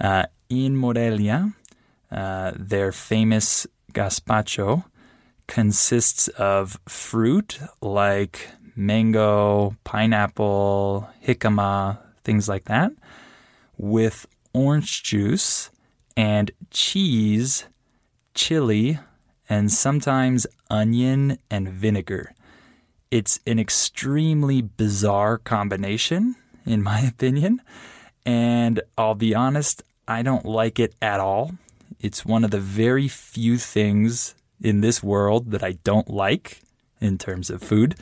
Uh, 0.00 0.24
in 0.50 0.76
Morelia, 0.76 1.52
uh, 2.10 2.50
their 2.56 2.90
famous 2.90 3.68
gazpacho 3.92 4.84
consists 5.46 6.26
of 6.28 6.80
fruit 6.88 7.60
like 7.80 8.48
mango, 8.74 9.76
pineapple, 9.84 11.08
jicama, 11.24 11.98
things 12.24 12.48
like 12.48 12.64
that, 12.64 12.90
with 13.78 14.26
orange 14.52 15.04
juice 15.04 15.70
and 16.16 16.50
cheese, 16.70 17.66
chili, 18.34 18.98
and 19.52 19.70
sometimes 19.70 20.46
onion 20.70 21.36
and 21.50 21.68
vinegar. 21.68 22.32
It's 23.10 23.38
an 23.46 23.58
extremely 23.58 24.62
bizarre 24.62 25.36
combination, 25.36 26.36
in 26.64 26.82
my 26.82 27.00
opinion, 27.12 27.60
and 28.24 28.80
I'll 28.96 29.14
be 29.14 29.34
honest, 29.34 29.82
I 30.08 30.22
don't 30.22 30.46
like 30.46 30.78
it 30.80 30.94
at 31.02 31.20
all. 31.20 31.52
It's 32.00 32.24
one 32.24 32.44
of 32.44 32.50
the 32.50 32.60
very 32.60 33.08
few 33.08 33.58
things 33.58 34.34
in 34.62 34.80
this 34.80 35.02
world 35.02 35.50
that 35.50 35.62
I 35.62 35.72
don't 35.84 36.08
like 36.08 36.62
in 36.98 37.18
terms 37.18 37.50
of 37.50 37.62
food. 37.62 37.94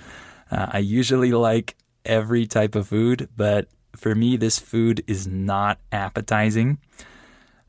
Uh, 0.53 0.69
I 0.71 0.79
usually 0.79 1.33
like 1.33 1.75
every 2.05 2.47
type 2.47 2.77
of 2.77 2.87
food, 2.87 3.29
but 3.37 3.67
for 3.97 4.15
me, 4.15 4.37
this 4.37 4.61
food 4.61 5.03
is 5.09 5.27
not 5.27 5.81
appetizing. 5.91 6.79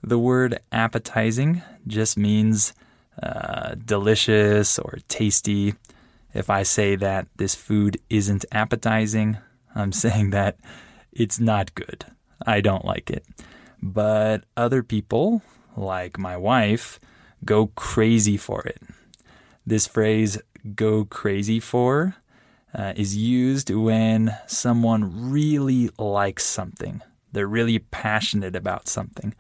The 0.04 0.20
word 0.20 0.60
appetizing 0.72 1.63
just 1.88 2.15
means 2.15 2.74
uh, 3.21 3.76
delicious 3.76 4.80
or 4.80 5.00
tasty. 5.08 5.76
If 6.34 6.50
I 6.50 6.63
say 6.63 6.95
that 6.95 7.28
this 7.36 7.56
food 7.56 7.97
isn't 8.10 8.45
appetizing, 8.52 9.38
I'm 9.76 9.91
saying 10.04 10.32
that 10.32 10.58
it's 11.12 11.39
not 11.39 11.76
good. 11.76 12.06
I 12.45 12.62
don't 12.62 12.86
like 12.86 13.10
it. 13.10 13.26
But 13.82 14.45
other 14.56 14.84
people, 14.84 15.41
like 15.76 16.17
my 16.17 16.38
wife, 16.38 17.00
go 17.43 17.67
crazy 17.67 18.38
for 18.38 18.62
it. 18.62 18.82
This 19.65 19.88
phrase, 19.88 20.39
go 20.76 21.06
crazy 21.06 21.60
for, 21.60 22.15
uh, 22.74 22.93
is 22.95 23.15
used 23.17 23.69
when 23.69 24.36
someone 24.47 25.32
really 25.32 25.89
likes 25.97 26.45
something. 26.45 27.02
They're 27.32 27.47
really 27.47 27.80
passionate 27.80 28.56
about 28.56 28.88
something. 28.88 29.34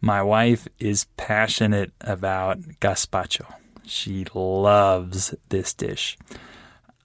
My 0.00 0.22
wife 0.22 0.68
is 0.78 1.06
passionate 1.16 1.92
about 2.00 2.60
gazpacho. 2.80 3.46
She 3.84 4.26
loves 4.34 5.34
this 5.48 5.72
dish. 5.72 6.18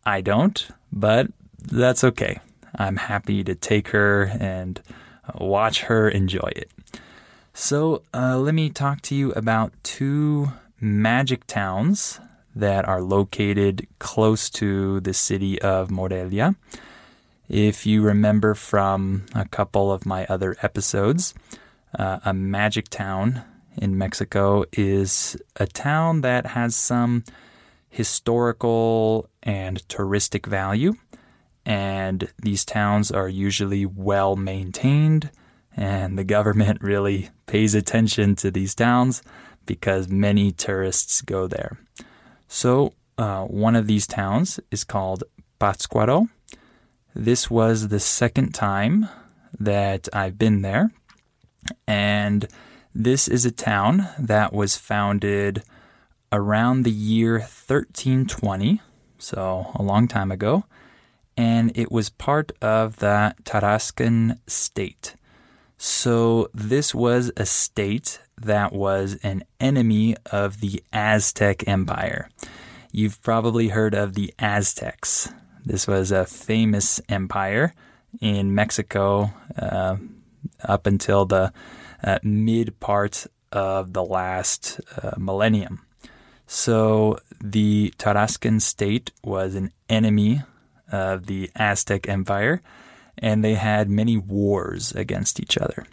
I 0.06 0.22
don't, 0.22 0.68
but 0.92 1.28
that's 1.60 2.04
okay. 2.04 2.40
I'm 2.76 2.98
happy 2.98 3.44
to 3.44 3.56
take 3.56 3.90
her 3.90 4.32
and 4.40 4.82
uh, 5.28 5.44
watch 5.44 5.82
her 5.84 6.10
enjoy 6.10 6.52
it. 6.56 6.72
So, 7.54 8.02
uh, 8.14 8.38
let 8.40 8.56
me 8.56 8.70
talk 8.70 9.02
to 9.04 9.16
you 9.16 9.32
about 9.34 9.74
two 9.84 10.52
magic 10.80 11.46
towns 11.48 12.20
that 12.56 12.88
are 12.88 13.02
located 13.02 13.88
close 14.00 14.50
to 14.52 15.00
the 15.02 15.14
city 15.14 15.62
of 15.62 15.92
Morelia. 15.92 16.56
If 17.48 17.86
you 17.86 18.02
remember 18.02 18.56
from 18.56 19.26
a 19.36 19.46
couple 19.46 19.92
of 19.92 20.06
my 20.06 20.26
other 20.28 20.56
episodes, 20.62 21.34
uh, 21.98 22.20
a 22.26 22.34
magic 22.34 22.90
town 22.90 23.44
in 23.78 23.98
Mexico 23.98 24.66
is 24.74 25.38
a 25.56 25.68
town 25.68 26.22
that 26.22 26.48
has 26.48 26.76
some 26.76 27.24
historical 27.90 29.30
and 29.44 29.86
touristic 29.88 30.46
value. 30.46 30.94
And 31.66 32.30
these 32.42 32.66
towns 32.66 33.12
are 33.12 33.30
usually 33.30 33.86
well 33.86 34.36
maintained, 34.36 35.30
and 35.76 36.18
the 36.18 36.24
government 36.24 36.82
really 36.82 37.30
pays 37.46 37.76
attention 37.76 38.36
to 38.38 38.50
these 38.50 38.74
towns 38.74 39.22
because 39.66 40.08
many 40.08 40.52
tourists 40.52 41.22
go 41.22 41.48
there. 41.48 41.78
So, 42.48 42.94
uh, 43.18 43.44
one 43.44 43.76
of 43.76 43.86
these 43.86 44.08
towns 44.08 44.60
is 44.72 44.84
called 44.84 45.24
Pátzcuaro. 45.60 46.28
This 47.14 47.52
was 47.52 47.90
the 47.90 48.00
second 48.00 48.54
time 48.54 49.08
that 49.60 50.10
I've 50.12 50.38
been 50.40 50.62
there. 50.62 50.90
And 51.88 52.48
this 52.94 53.28
is 53.28 53.46
a 53.46 53.52
town 53.52 54.10
that 54.20 54.54
was 54.54 54.76
founded 54.76 55.64
around 56.32 56.84
the 56.84 56.92
year 56.92 57.40
1320, 57.40 58.82
so 59.18 59.72
a 59.76 59.84
long 59.84 60.08
time 60.08 60.32
ago. 60.32 60.66
And 61.38 61.72
it 61.76 61.92
was 61.92 62.10
part 62.10 62.52
of 62.62 62.98
the 62.98 63.36
Tarascan 63.44 64.40
state. 64.48 65.16
So, 65.78 66.48
this 66.54 66.94
was 66.94 67.32
a 67.36 67.46
state 67.46 68.20
that 68.38 68.72
was 68.72 69.18
an 69.24 69.44
enemy 69.60 70.16
of 70.32 70.60
the 70.60 70.84
Aztec 70.94 71.68
Empire. 71.68 72.30
You've 72.92 73.22
probably 73.24 73.70
heard 73.70 73.96
of 73.96 74.14
the 74.14 74.34
Aztecs. 74.38 75.30
This 75.66 75.88
was 75.88 76.12
a 76.12 76.26
famous 76.26 77.02
empire 77.10 77.74
in 78.20 78.54
Mexico 78.54 79.32
uh, 79.58 79.96
up 80.64 80.86
until 80.88 81.26
the 81.26 81.54
uh, 82.04 82.20
mid 82.24 82.80
part 82.80 83.28
of 83.52 83.94
the 83.94 84.04
last 84.04 84.80
uh, 85.02 85.12
millennium. 85.18 85.86
So, 86.48 87.20
the 87.42 87.94
Tarascan 87.98 88.62
state 88.62 89.12
was 89.24 89.56
an 89.56 89.72
enemy 89.88 90.42
of 90.92 91.26
the 91.26 91.50
Aztec 91.56 92.10
Empire 92.10 92.62
and 93.18 93.44
they 93.44 93.54
had 93.54 93.90
many 93.90 94.18
wars 94.18 94.92
against 94.94 95.40
each 95.40 95.58
other. 95.58 95.86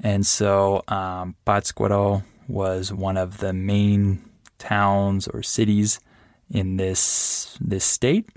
And 0.00 0.26
so 0.26 0.82
um, 0.88 1.36
Pátzcuaro 1.46 2.22
was 2.48 2.92
one 2.92 3.16
of 3.16 3.38
the 3.38 3.52
main 3.52 4.22
towns 4.58 5.28
or 5.28 5.42
cities 5.42 6.00
in 6.50 6.76
this 6.76 7.56
this 7.60 7.84
state. 7.84 8.28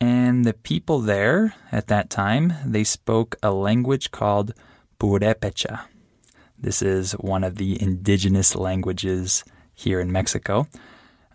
And 0.00 0.44
the 0.44 0.54
people 0.54 1.00
there 1.00 1.54
at 1.70 1.88
that 1.88 2.08
time, 2.08 2.54
they 2.64 2.84
spoke 2.84 3.36
a 3.42 3.52
language 3.52 4.10
called 4.10 4.54
Purepecha. 5.00 5.80
This 6.58 6.82
is 6.82 7.12
one 7.12 7.42
of 7.42 7.56
the 7.56 7.80
indigenous 7.80 8.54
languages 8.54 9.44
here 9.74 9.98
in 9.98 10.12
Mexico. 10.12 10.68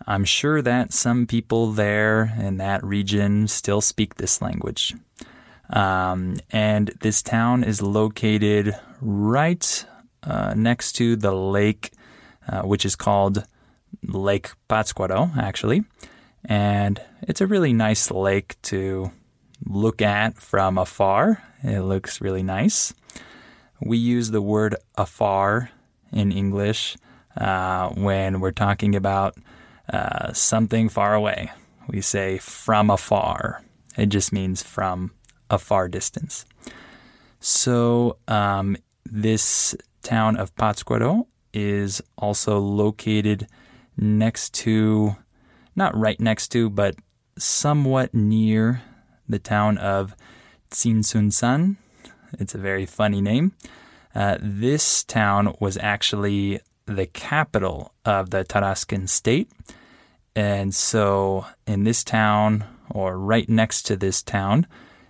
I'm 0.05 0.23
sure 0.23 0.61
that 0.61 0.93
some 0.93 1.25
people 1.25 1.71
there 1.71 2.35
in 2.39 2.57
that 2.57 2.83
region 2.83 3.47
still 3.47 3.81
speak 3.81 4.15
this 4.15 4.39
language. 4.39 4.93
Um, 5.71 6.35
and 6.51 6.89
this 7.01 7.23
town 7.23 7.63
is 7.63 7.81
located 7.81 8.75
right 9.01 9.85
uh, 10.21 10.53
next 10.55 10.93
to 10.93 11.15
the 11.15 11.33
lake, 11.33 11.91
uh, 12.47 12.61
which 12.61 12.85
is 12.85 12.95
called 12.95 13.45
Lake 14.03 14.51
Pátzcuaro, 14.69 15.35
actually. 15.37 15.83
And 16.43 17.01
it's 17.23 17.41
a 17.41 17.47
really 17.47 17.73
nice 17.73 18.11
lake 18.11 18.61
to 18.63 19.11
look 19.65 20.03
at 20.03 20.37
from 20.37 20.77
afar. 20.77 21.41
It 21.63 21.79
looks 21.81 22.21
really 22.21 22.43
nice. 22.43 22.93
We 23.81 23.97
use 23.97 24.31
the 24.31 24.41
word 24.41 24.75
afar 24.95 25.69
in 26.11 26.31
English 26.31 26.97
uh, 27.37 27.89
when 27.89 28.39
we're 28.39 28.51
talking 28.51 28.95
about 28.95 29.37
uh, 29.91 30.33
something 30.33 30.89
far 30.89 31.13
away. 31.13 31.51
We 31.87 32.01
say 32.01 32.37
from 32.37 32.89
afar. 32.89 33.63
It 33.97 34.07
just 34.07 34.31
means 34.31 34.63
from 34.63 35.11
a 35.49 35.57
far 35.57 35.87
distance. 35.87 36.45
So, 37.39 38.17
um, 38.27 38.77
this 39.05 39.75
town 40.01 40.37
of 40.37 40.55
Pátzcuaro 40.55 41.27
is 41.53 42.01
also 42.17 42.59
located 42.59 43.47
next 43.97 44.53
to, 44.53 45.15
not 45.75 45.95
right 45.95 46.19
next 46.19 46.49
to, 46.49 46.69
but 46.69 46.95
somewhat 47.37 48.13
near 48.13 48.81
the 49.29 49.39
town 49.39 49.77
of 49.77 50.15
Tzintzuntzan. 50.71 51.77
It's 52.33 52.55
a 52.55 52.59
very 52.59 52.85
funny 52.85 53.21
name. 53.21 53.53
Uh, 54.13 54.37
this 54.39 55.03
town 55.03 55.55
was 55.59 55.77
actually 55.77 56.59
the 56.85 57.05
capital 57.07 57.93
of 58.05 58.29
the 58.29 58.43
Tarascan 58.45 59.09
state. 59.09 59.49
And 60.35 60.73
so, 60.73 61.45
in 61.65 61.83
this 61.83 62.03
town, 62.03 62.65
or 62.89 63.17
right 63.17 63.47
next 63.49 63.83
to 63.83 63.95
this 63.95 64.21
town, 64.21 64.67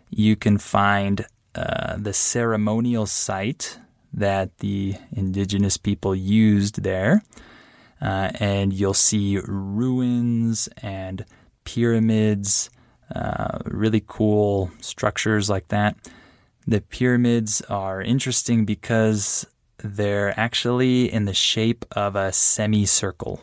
you 0.10 0.36
can 0.36 0.58
find 0.58 1.26
uh, 1.56 1.98
the 1.98 2.14
ceremonial 2.14 3.06
site 3.06 3.80
that 4.14 4.58
the 4.60 4.96
indigenous 5.12 5.78
people 5.78 6.16
used 6.16 6.84
there. 6.84 7.22
Uh, 8.02 8.30
and 8.40 8.74
you'll 8.74 8.94
see 8.94 9.40
ruins 9.40 10.70
and 10.82 11.26
pyramids, 11.64 12.70
uh, 13.14 13.60
really 13.66 14.04
cool 14.06 14.72
structures 14.80 15.50
like 15.50 15.68
that. 15.70 15.96
The 16.68 16.82
pyramids 16.82 17.62
are 17.70 18.02
interesting 18.02 18.66
because 18.66 19.46
they're 19.78 20.38
actually 20.40 21.12
in 21.12 21.26
the 21.26 21.34
shape 21.34 21.86
of 21.92 22.16
a 22.16 22.32
semicircle. 22.32 23.42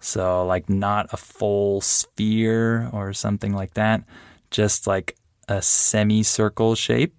So, 0.00 0.46
like, 0.46 0.70
not 0.70 1.12
a 1.12 1.16
full 1.16 1.80
sphere 1.80 2.88
or 2.92 3.12
something 3.12 3.52
like 3.52 3.74
that, 3.74 4.04
just 4.50 4.86
like 4.86 5.16
a 5.48 5.60
semicircle 5.60 6.74
shape. 6.76 7.14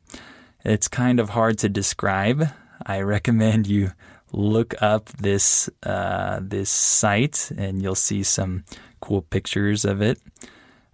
It's 0.64 0.88
kind 0.88 1.20
of 1.20 1.30
hard 1.30 1.58
to 1.60 1.70
describe. 1.70 2.50
I 2.86 3.02
recommend 3.16 3.68
you 3.68 3.92
look 4.32 4.74
up 4.82 5.10
this 5.10 5.70
uh, 5.84 6.40
this 6.42 6.70
site, 6.70 7.52
and 7.58 7.82
you'll 7.82 7.96
see 7.96 8.24
some 8.24 8.64
cool 9.02 9.22
pictures 9.22 9.86
of 9.86 10.02
it. 10.02 10.20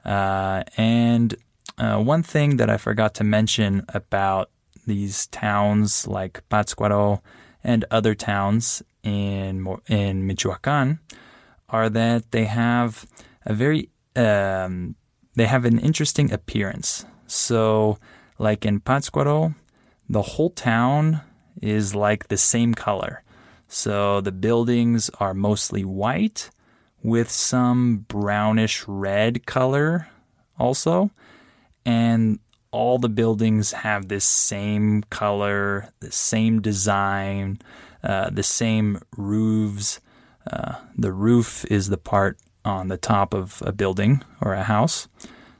Uh, 0.03 0.63
and 0.75 1.35
uh, 1.77 2.01
one 2.01 2.23
thing 2.23 2.57
that 2.57 2.69
I 2.69 2.77
forgot 2.77 3.13
to 3.15 3.23
mention 3.23 3.85
about 3.89 4.49
these 4.85 5.27
towns 5.27 6.07
like 6.07 6.43
Pátzcuaro 6.49 7.21
and 7.63 7.85
other 7.89 8.15
towns 8.15 8.83
in 9.03 9.65
in 9.87 10.27
Michoacán 10.27 10.99
are 11.69 11.89
that 11.89 12.31
they 12.31 12.45
have 12.45 13.05
a 13.45 13.53
very 13.53 13.89
um, 14.15 14.95
they 15.35 15.45
have 15.45 15.65
an 15.65 15.79
interesting 15.79 16.31
appearance. 16.31 17.05
So, 17.27 17.97
like 18.37 18.65
in 18.65 18.79
Pátzcuaro, 18.79 19.55
the 20.09 20.21
whole 20.21 20.51
town 20.51 21.21
is 21.61 21.95
like 21.95 22.27
the 22.27 22.37
same 22.37 22.73
color. 22.73 23.23
So 23.67 24.21
the 24.21 24.31
buildings 24.31 25.09
are 25.19 25.33
mostly 25.33 25.83
white 25.83 26.51
with 27.01 27.29
some 27.31 28.05
brownish 28.07 28.85
red 28.87 29.45
color 29.47 30.07
also. 30.59 31.09
And 31.85 32.39
all 32.71 32.97
the 32.97 33.09
buildings 33.09 33.71
have 33.71 34.07
this 34.07 34.25
same 34.25 35.03
color, 35.03 35.89
the 35.99 36.11
same 36.11 36.61
design, 36.61 37.59
uh, 38.03 38.29
the 38.29 38.43
same 38.43 38.99
roofs. 39.15 39.99
Uh, 40.51 40.75
the 40.97 41.13
roof 41.13 41.65
is 41.65 41.89
the 41.89 41.97
part 41.97 42.37
on 42.65 42.87
the 42.87 42.97
top 42.97 43.33
of 43.33 43.61
a 43.65 43.71
building 43.71 44.23
or 44.41 44.53
a 44.53 44.63
house. 44.63 45.07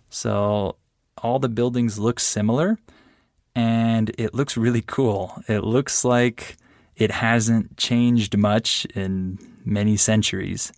So 0.10 0.78
all 1.18 1.40
the 1.40 1.50
buildings 1.50 2.00
look 2.00 2.20
similar 2.20 2.78
and 3.56 4.12
it 4.18 4.34
looks 4.34 4.58
really 4.58 4.82
cool. 4.82 5.42
It 5.48 5.64
looks 5.64 6.04
like 6.04 6.58
it 6.96 7.12
hasn't 7.12 7.78
changed 7.78 8.38
much 8.38 8.86
in 8.96 9.40
many 9.64 9.98
centuries. 9.98 10.72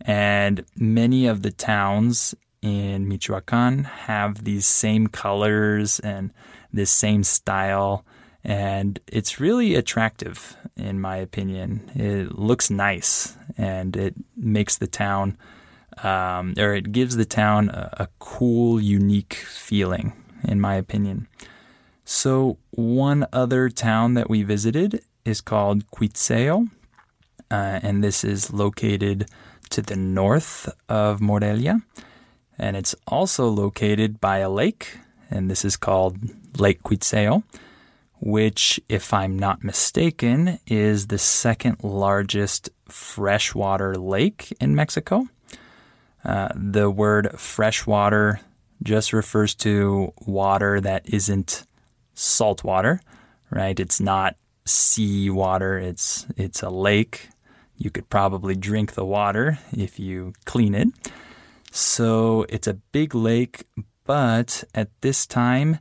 And 0.00 0.64
many 0.76 1.26
of 1.26 1.42
the 1.42 1.50
towns 1.50 2.34
in 2.62 3.08
Michoacan 3.08 3.84
have 3.84 4.44
these 4.44 4.66
same 4.66 5.06
colors 5.06 6.00
and 6.00 6.32
this 6.72 6.90
same 6.90 7.24
style. 7.24 8.04
And 8.42 8.98
it's 9.06 9.40
really 9.40 9.74
attractive, 9.74 10.56
in 10.76 11.00
my 11.00 11.16
opinion. 11.16 11.90
It 11.94 12.38
looks 12.38 12.70
nice 12.70 13.36
and 13.56 13.96
it 13.96 14.14
makes 14.36 14.76
the 14.78 14.86
town, 14.86 15.36
um, 16.02 16.54
or 16.58 16.74
it 16.74 16.92
gives 16.92 17.16
the 17.16 17.24
town 17.24 17.68
a, 17.70 18.04
a 18.04 18.08
cool, 18.18 18.80
unique 18.80 19.34
feeling, 19.34 20.12
in 20.44 20.60
my 20.60 20.74
opinion. 20.76 21.28
So, 22.04 22.58
one 22.70 23.26
other 23.32 23.68
town 23.68 24.14
that 24.14 24.28
we 24.28 24.42
visited 24.42 25.04
is 25.24 25.40
called 25.40 25.88
Cuitzeo, 25.92 26.68
uh, 27.50 27.80
and 27.82 28.02
this 28.02 28.24
is 28.24 28.52
located 28.52 29.28
to 29.68 29.82
the 29.82 29.96
north 29.96 30.68
of 30.88 31.20
Morelia 31.20 31.82
and 32.60 32.76
it's 32.76 32.94
also 33.08 33.48
located 33.48 34.20
by 34.20 34.38
a 34.38 34.50
lake, 34.50 34.98
and 35.30 35.50
this 35.50 35.64
is 35.64 35.76
called 35.76 36.18
Lake 36.58 36.82
Cuitzeo, 36.82 37.42
which, 38.20 38.78
if 38.88 39.14
I'm 39.14 39.38
not 39.38 39.64
mistaken, 39.64 40.60
is 40.66 41.06
the 41.06 41.18
second 41.18 41.82
largest 41.82 42.68
freshwater 42.86 43.94
lake 43.96 44.52
in 44.60 44.74
Mexico. 44.74 45.26
Uh, 46.22 46.48
the 46.54 46.90
word 46.90 47.40
freshwater 47.40 48.40
just 48.82 49.14
refers 49.14 49.54
to 49.54 50.12
water 50.26 50.80
that 50.80 51.08
isn't 51.08 51.64
salt 52.14 52.62
water, 52.62 53.00
right? 53.50 53.80
It's 53.80 54.00
not 54.00 54.36
sea 54.66 55.30
water. 55.30 55.78
It's 55.78 56.26
it's 56.36 56.62
a 56.62 56.68
lake. 56.68 57.28
You 57.78 57.90
could 57.90 58.10
probably 58.10 58.54
drink 58.54 58.92
the 58.92 59.04
water 59.06 59.58
if 59.72 59.98
you 59.98 60.34
clean 60.44 60.74
it. 60.74 60.88
So 61.70 62.46
it's 62.48 62.66
a 62.66 62.74
big 62.74 63.14
lake, 63.14 63.64
but 64.04 64.64
at 64.74 64.88
this 65.00 65.26
time, 65.26 65.78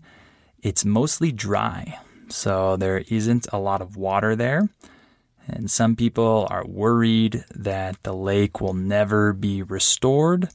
it's 0.61 0.85
mostly 0.85 1.31
dry. 1.31 1.99
So 2.29 2.77
there 2.77 2.99
isn't 3.09 3.47
a 3.51 3.59
lot 3.59 3.81
of 3.81 3.97
water 3.97 4.35
there. 4.35 4.69
And 5.47 5.71
some 5.71 5.95
people 5.95 6.47
are 6.51 6.63
worried 6.65 7.43
that 7.55 8.03
the 8.03 8.13
lake 8.13 8.61
will 8.61 8.75
never 8.75 9.33
be 9.33 9.63
restored. 9.63 10.49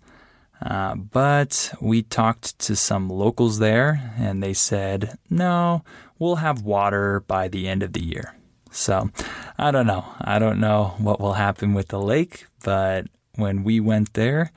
Uh, 0.64 0.94
but 0.94 1.75
we 1.81 2.03
talked 2.03 2.59
to 2.61 2.77
some 2.77 3.11
locals 3.11 3.59
there, 3.59 4.12
and 4.16 4.40
they 4.40 4.55
said, 4.55 5.18
no, 5.29 5.83
we'll 6.18 6.37
have 6.37 6.62
water 6.62 7.20
by 7.20 7.49
the 7.49 7.66
end 7.68 7.83
of 7.83 7.92
the 7.92 8.05
year. 8.05 8.37
So 8.70 9.11
I 9.59 9.73
don't 9.73 9.87
know. 9.87 10.05
I 10.20 10.38
don't 10.38 10.61
know 10.61 10.94
what 10.99 11.20
will 11.20 11.35
happen 11.35 11.75
with 11.75 11.88
the 11.88 12.01
lake, 12.01 12.47
but 12.62 13.07
when 13.35 13.64
we 13.64 13.81
went 13.81 14.14
there, 14.14 14.53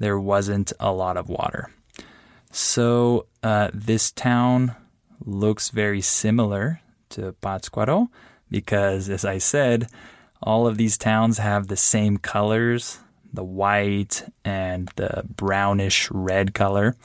there 0.00 0.18
wasn't 0.18 0.72
a 0.80 0.92
lot 0.92 1.16
of 1.16 1.28
water. 1.28 1.70
So 2.50 3.26
uh, 3.44 3.70
this 3.72 4.10
town 4.10 4.74
looks 5.24 5.70
very 5.70 6.00
similar 6.00 6.80
to 7.10 7.36
Pátzcuaro 7.40 8.08
because, 8.50 9.08
as 9.08 9.24
I 9.24 9.38
said, 9.38 9.88
all 10.42 10.66
of 10.66 10.76
these 10.76 10.98
towns 10.98 11.38
have 11.38 11.68
the 11.68 11.76
same 11.76 12.16
colors 12.16 12.98
the 13.32 13.44
white 13.44 14.24
and 14.44 14.90
the 14.96 15.24
brownish 15.36 16.10
red 16.10 16.54
color, 16.54 16.96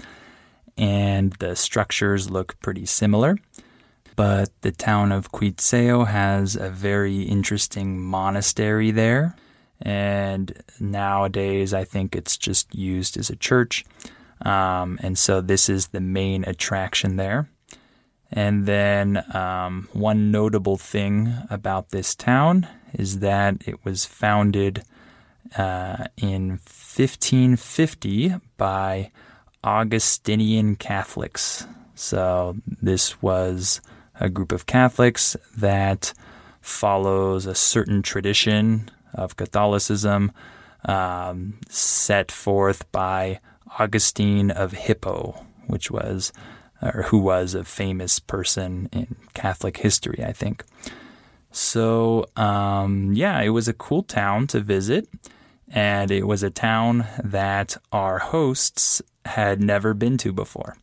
and 0.78 1.34
the 1.34 1.56
structures 1.56 2.30
look 2.30 2.60
pretty 2.60 2.86
similar. 2.86 3.38
But 4.16 4.50
the 4.62 4.72
town 4.72 5.12
of 5.12 5.32
Cuitzeo 5.32 6.08
has 6.08 6.56
a 6.56 6.70
very 6.70 7.24
interesting 7.24 8.02
monastery 8.02 8.92
there 8.92 9.36
and 9.86 10.52
nowadays 10.80 11.74
I 11.74 11.84
think 11.84 12.16
it's 12.16 12.36
just 12.38 12.74
used 12.74 13.18
as 13.18 13.30
a 13.30 13.36
church. 13.36 13.86
Um, 14.42 15.00
and 15.02 15.18
so 15.18 15.40
this 15.40 15.70
is 15.70 15.88
the 15.88 16.02
main 16.02 16.44
attraction 16.44 17.16
there. 17.16 17.48
And 18.32 18.66
then 18.66 19.24
um, 19.36 19.88
one 19.94 20.32
notable 20.32 20.76
thing 20.76 21.34
about 21.50 21.90
this 21.90 22.16
town 22.16 22.68
is 22.94 23.20
that 23.20 23.68
it 23.68 23.86
was 23.86 24.06
founded 24.06 24.84
uh, 25.56 26.08
in 26.18 26.50
1550 26.50 28.36
by 28.58 29.12
Augustinian 29.64 30.76
Catholics. 30.76 31.68
So 31.94 32.58
this 32.82 33.22
was 33.22 33.80
a 34.20 34.30
group 34.30 34.52
of 34.52 34.66
Catholics 34.66 35.38
that 35.56 36.14
follows 36.62 37.46
a 37.46 37.56
certain 37.56 38.02
tradition 38.02 38.90
of 39.16 39.36
Catholicism 39.36 40.32
um, 40.86 41.60
set 41.70 42.32
forth 42.32 42.90
by 42.92 43.40
Augustine 43.80 44.52
of 44.52 44.72
Hippo, 44.74 45.46
which 45.68 45.90
was 45.90 46.32
or 46.82 47.04
who 47.04 47.18
was 47.18 47.54
a 47.54 47.64
famous 47.64 48.20
person 48.20 48.90
in 48.92 49.16
Catholic 49.34 49.78
history, 49.78 50.24
I 50.24 50.34
think. 50.34 50.64
So, 51.52 52.26
um, 52.36 53.14
yeah, 53.14 53.42
it 53.42 53.50
was 53.50 53.68
a 53.68 53.74
cool 53.74 54.04
town 54.04 54.48
to 54.48 54.60
visit, 54.60 55.08
and 55.70 56.12
it 56.12 56.28
was 56.28 56.44
a 56.44 56.50
town 56.50 57.08
that 57.24 57.78
our 57.92 58.20
hosts 58.20 59.02
had 59.26 59.62
never 59.62 59.94
been 59.94 60.18
to 60.18 60.34
before. 60.34 60.76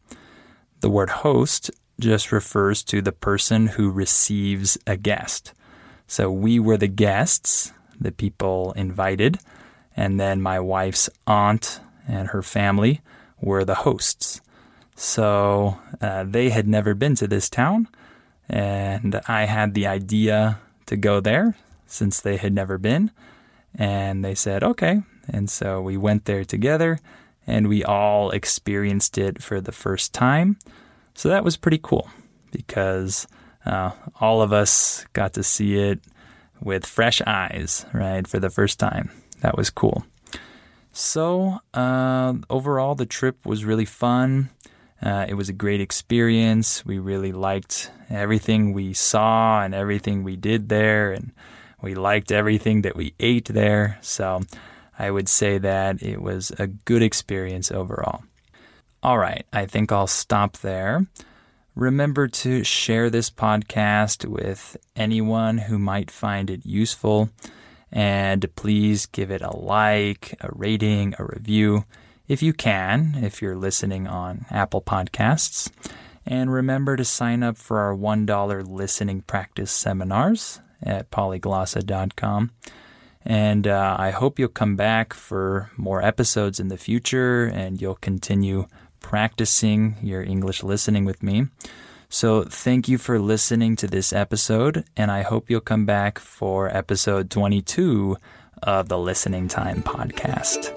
The 0.80 0.90
word 0.90 1.10
host 1.10 1.70
just 2.00 2.32
refers 2.32 2.82
to 2.84 3.02
the 3.02 3.12
person 3.12 3.68
who 3.68 3.90
receives 3.90 4.78
a 4.86 4.96
guest. 4.96 5.52
So 6.06 6.32
we 6.32 6.58
were 6.58 6.76
the 6.76 6.88
guests, 6.88 7.72
the 8.02 8.12
people 8.12 8.72
invited, 8.72 9.38
and 9.96 10.18
then 10.18 10.40
my 10.40 10.60
wife's 10.60 11.08
aunt 11.26 11.80
and 12.08 12.28
her 12.28 12.42
family 12.42 13.00
were 13.40 13.64
the 13.64 13.76
hosts. 13.86 14.40
So 14.94 15.78
uh, 16.00 16.24
they 16.24 16.50
had 16.50 16.68
never 16.68 16.94
been 16.94 17.14
to 17.16 17.26
this 17.26 17.48
town, 17.48 17.88
and 18.48 19.20
I 19.26 19.44
had 19.44 19.74
the 19.74 19.86
idea 19.86 20.58
to 20.86 20.96
go 20.96 21.20
there 21.20 21.56
since 21.86 22.20
they 22.20 22.36
had 22.36 22.52
never 22.52 22.78
been. 22.78 23.10
And 23.74 24.24
they 24.24 24.34
said, 24.34 24.62
okay. 24.62 25.02
And 25.28 25.48
so 25.48 25.80
we 25.80 25.96
went 25.96 26.24
there 26.24 26.44
together 26.44 27.00
and 27.46 27.68
we 27.68 27.84
all 27.84 28.30
experienced 28.30 29.18
it 29.18 29.42
for 29.42 29.60
the 29.60 29.72
first 29.72 30.12
time. 30.12 30.58
So 31.14 31.28
that 31.28 31.44
was 31.44 31.56
pretty 31.56 31.80
cool 31.82 32.08
because 32.50 33.26
uh, 33.64 33.92
all 34.20 34.42
of 34.42 34.52
us 34.52 35.06
got 35.12 35.32
to 35.34 35.42
see 35.42 35.78
it 35.78 36.00
with 36.62 36.86
fresh 36.86 37.20
eyes, 37.26 37.84
right, 37.92 38.26
for 38.26 38.38
the 38.38 38.50
first 38.50 38.78
time. 38.78 39.10
That 39.40 39.56
was 39.56 39.70
cool. 39.70 40.04
So, 40.92 41.58
uh, 41.74 42.34
overall, 42.50 42.94
the 42.94 43.06
trip 43.06 43.44
was 43.46 43.64
really 43.64 43.84
fun. 43.84 44.50
Uh, 45.02 45.26
it 45.28 45.34
was 45.34 45.48
a 45.48 45.54
great 45.54 45.80
experience. 45.80 46.86
We 46.86 46.98
really 46.98 47.32
liked 47.32 47.90
everything 48.08 48.72
we 48.72 48.92
saw 48.92 49.62
and 49.62 49.74
everything 49.74 50.22
we 50.22 50.36
did 50.36 50.68
there, 50.68 51.12
and 51.12 51.32
we 51.80 51.94
liked 51.94 52.30
everything 52.30 52.82
that 52.82 52.94
we 52.94 53.14
ate 53.18 53.46
there. 53.46 53.98
So 54.00 54.42
I 54.98 55.10
would 55.10 55.28
say 55.28 55.58
that 55.58 56.02
it 56.02 56.22
was 56.22 56.52
a 56.58 56.68
good 56.68 57.02
experience 57.02 57.72
overall. 57.72 58.22
All 59.02 59.18
right, 59.18 59.44
I 59.52 59.66
think 59.66 59.90
I'll 59.90 60.06
stop 60.06 60.58
there. 60.58 61.06
Remember 61.74 62.28
to 62.28 62.64
share 62.64 63.08
this 63.08 63.30
podcast 63.30 64.26
with 64.26 64.76
anyone 64.94 65.56
who 65.58 65.78
might 65.78 66.10
find 66.10 66.50
it 66.50 66.66
useful, 66.66 67.30
and 67.90 68.46
please 68.56 69.06
give 69.06 69.30
it 69.30 69.40
a 69.40 69.56
like, 69.56 70.34
a 70.40 70.50
rating, 70.52 71.14
a 71.18 71.24
review 71.24 71.84
if 72.28 72.42
you 72.42 72.52
can, 72.52 73.18
if 73.22 73.40
you're 73.40 73.56
listening 73.56 74.06
on 74.06 74.44
Apple 74.50 74.82
Podcasts. 74.82 75.70
And 76.26 76.52
remember 76.52 76.96
to 76.96 77.04
sign 77.04 77.42
up 77.42 77.56
for 77.56 77.80
our 77.80 77.94
$1 77.94 78.68
listening 78.68 79.22
practice 79.22 79.70
seminars 79.70 80.60
at 80.82 81.10
polyglossa.com. 81.10 82.50
And 83.24 83.66
uh, 83.66 83.96
I 83.98 84.10
hope 84.10 84.38
you'll 84.38 84.48
come 84.48 84.76
back 84.76 85.14
for 85.14 85.70
more 85.76 86.02
episodes 86.02 86.60
in 86.60 86.68
the 86.68 86.76
future 86.76 87.44
and 87.46 87.80
you'll 87.80 87.94
continue 87.96 88.66
practicing 89.02 89.96
your 90.02 90.22
English 90.22 90.62
listening 90.62 91.04
with 91.04 91.22
me. 91.22 91.48
So, 92.08 92.44
thank 92.44 92.88
you 92.88 92.98
for 92.98 93.18
listening 93.18 93.74
to 93.76 93.86
this 93.86 94.12
episode, 94.12 94.84
and 94.96 95.10
I 95.10 95.22
hope 95.22 95.48
you'll 95.48 95.60
come 95.60 95.86
back 95.86 96.18
for 96.18 96.68
episode 96.68 97.30
22 97.30 98.16
of 98.62 98.88
the 98.88 98.98
Listening 98.98 99.48
Time 99.48 99.82
podcast. 99.82 100.70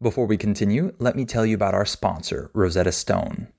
Before 0.00 0.26
we 0.26 0.36
continue, 0.36 0.94
let 0.98 1.16
me 1.16 1.24
tell 1.24 1.46
you 1.46 1.54
about 1.54 1.72
our 1.72 1.86
sponsor, 1.86 2.50
Rosetta 2.52 2.92
Stone. 2.92 3.48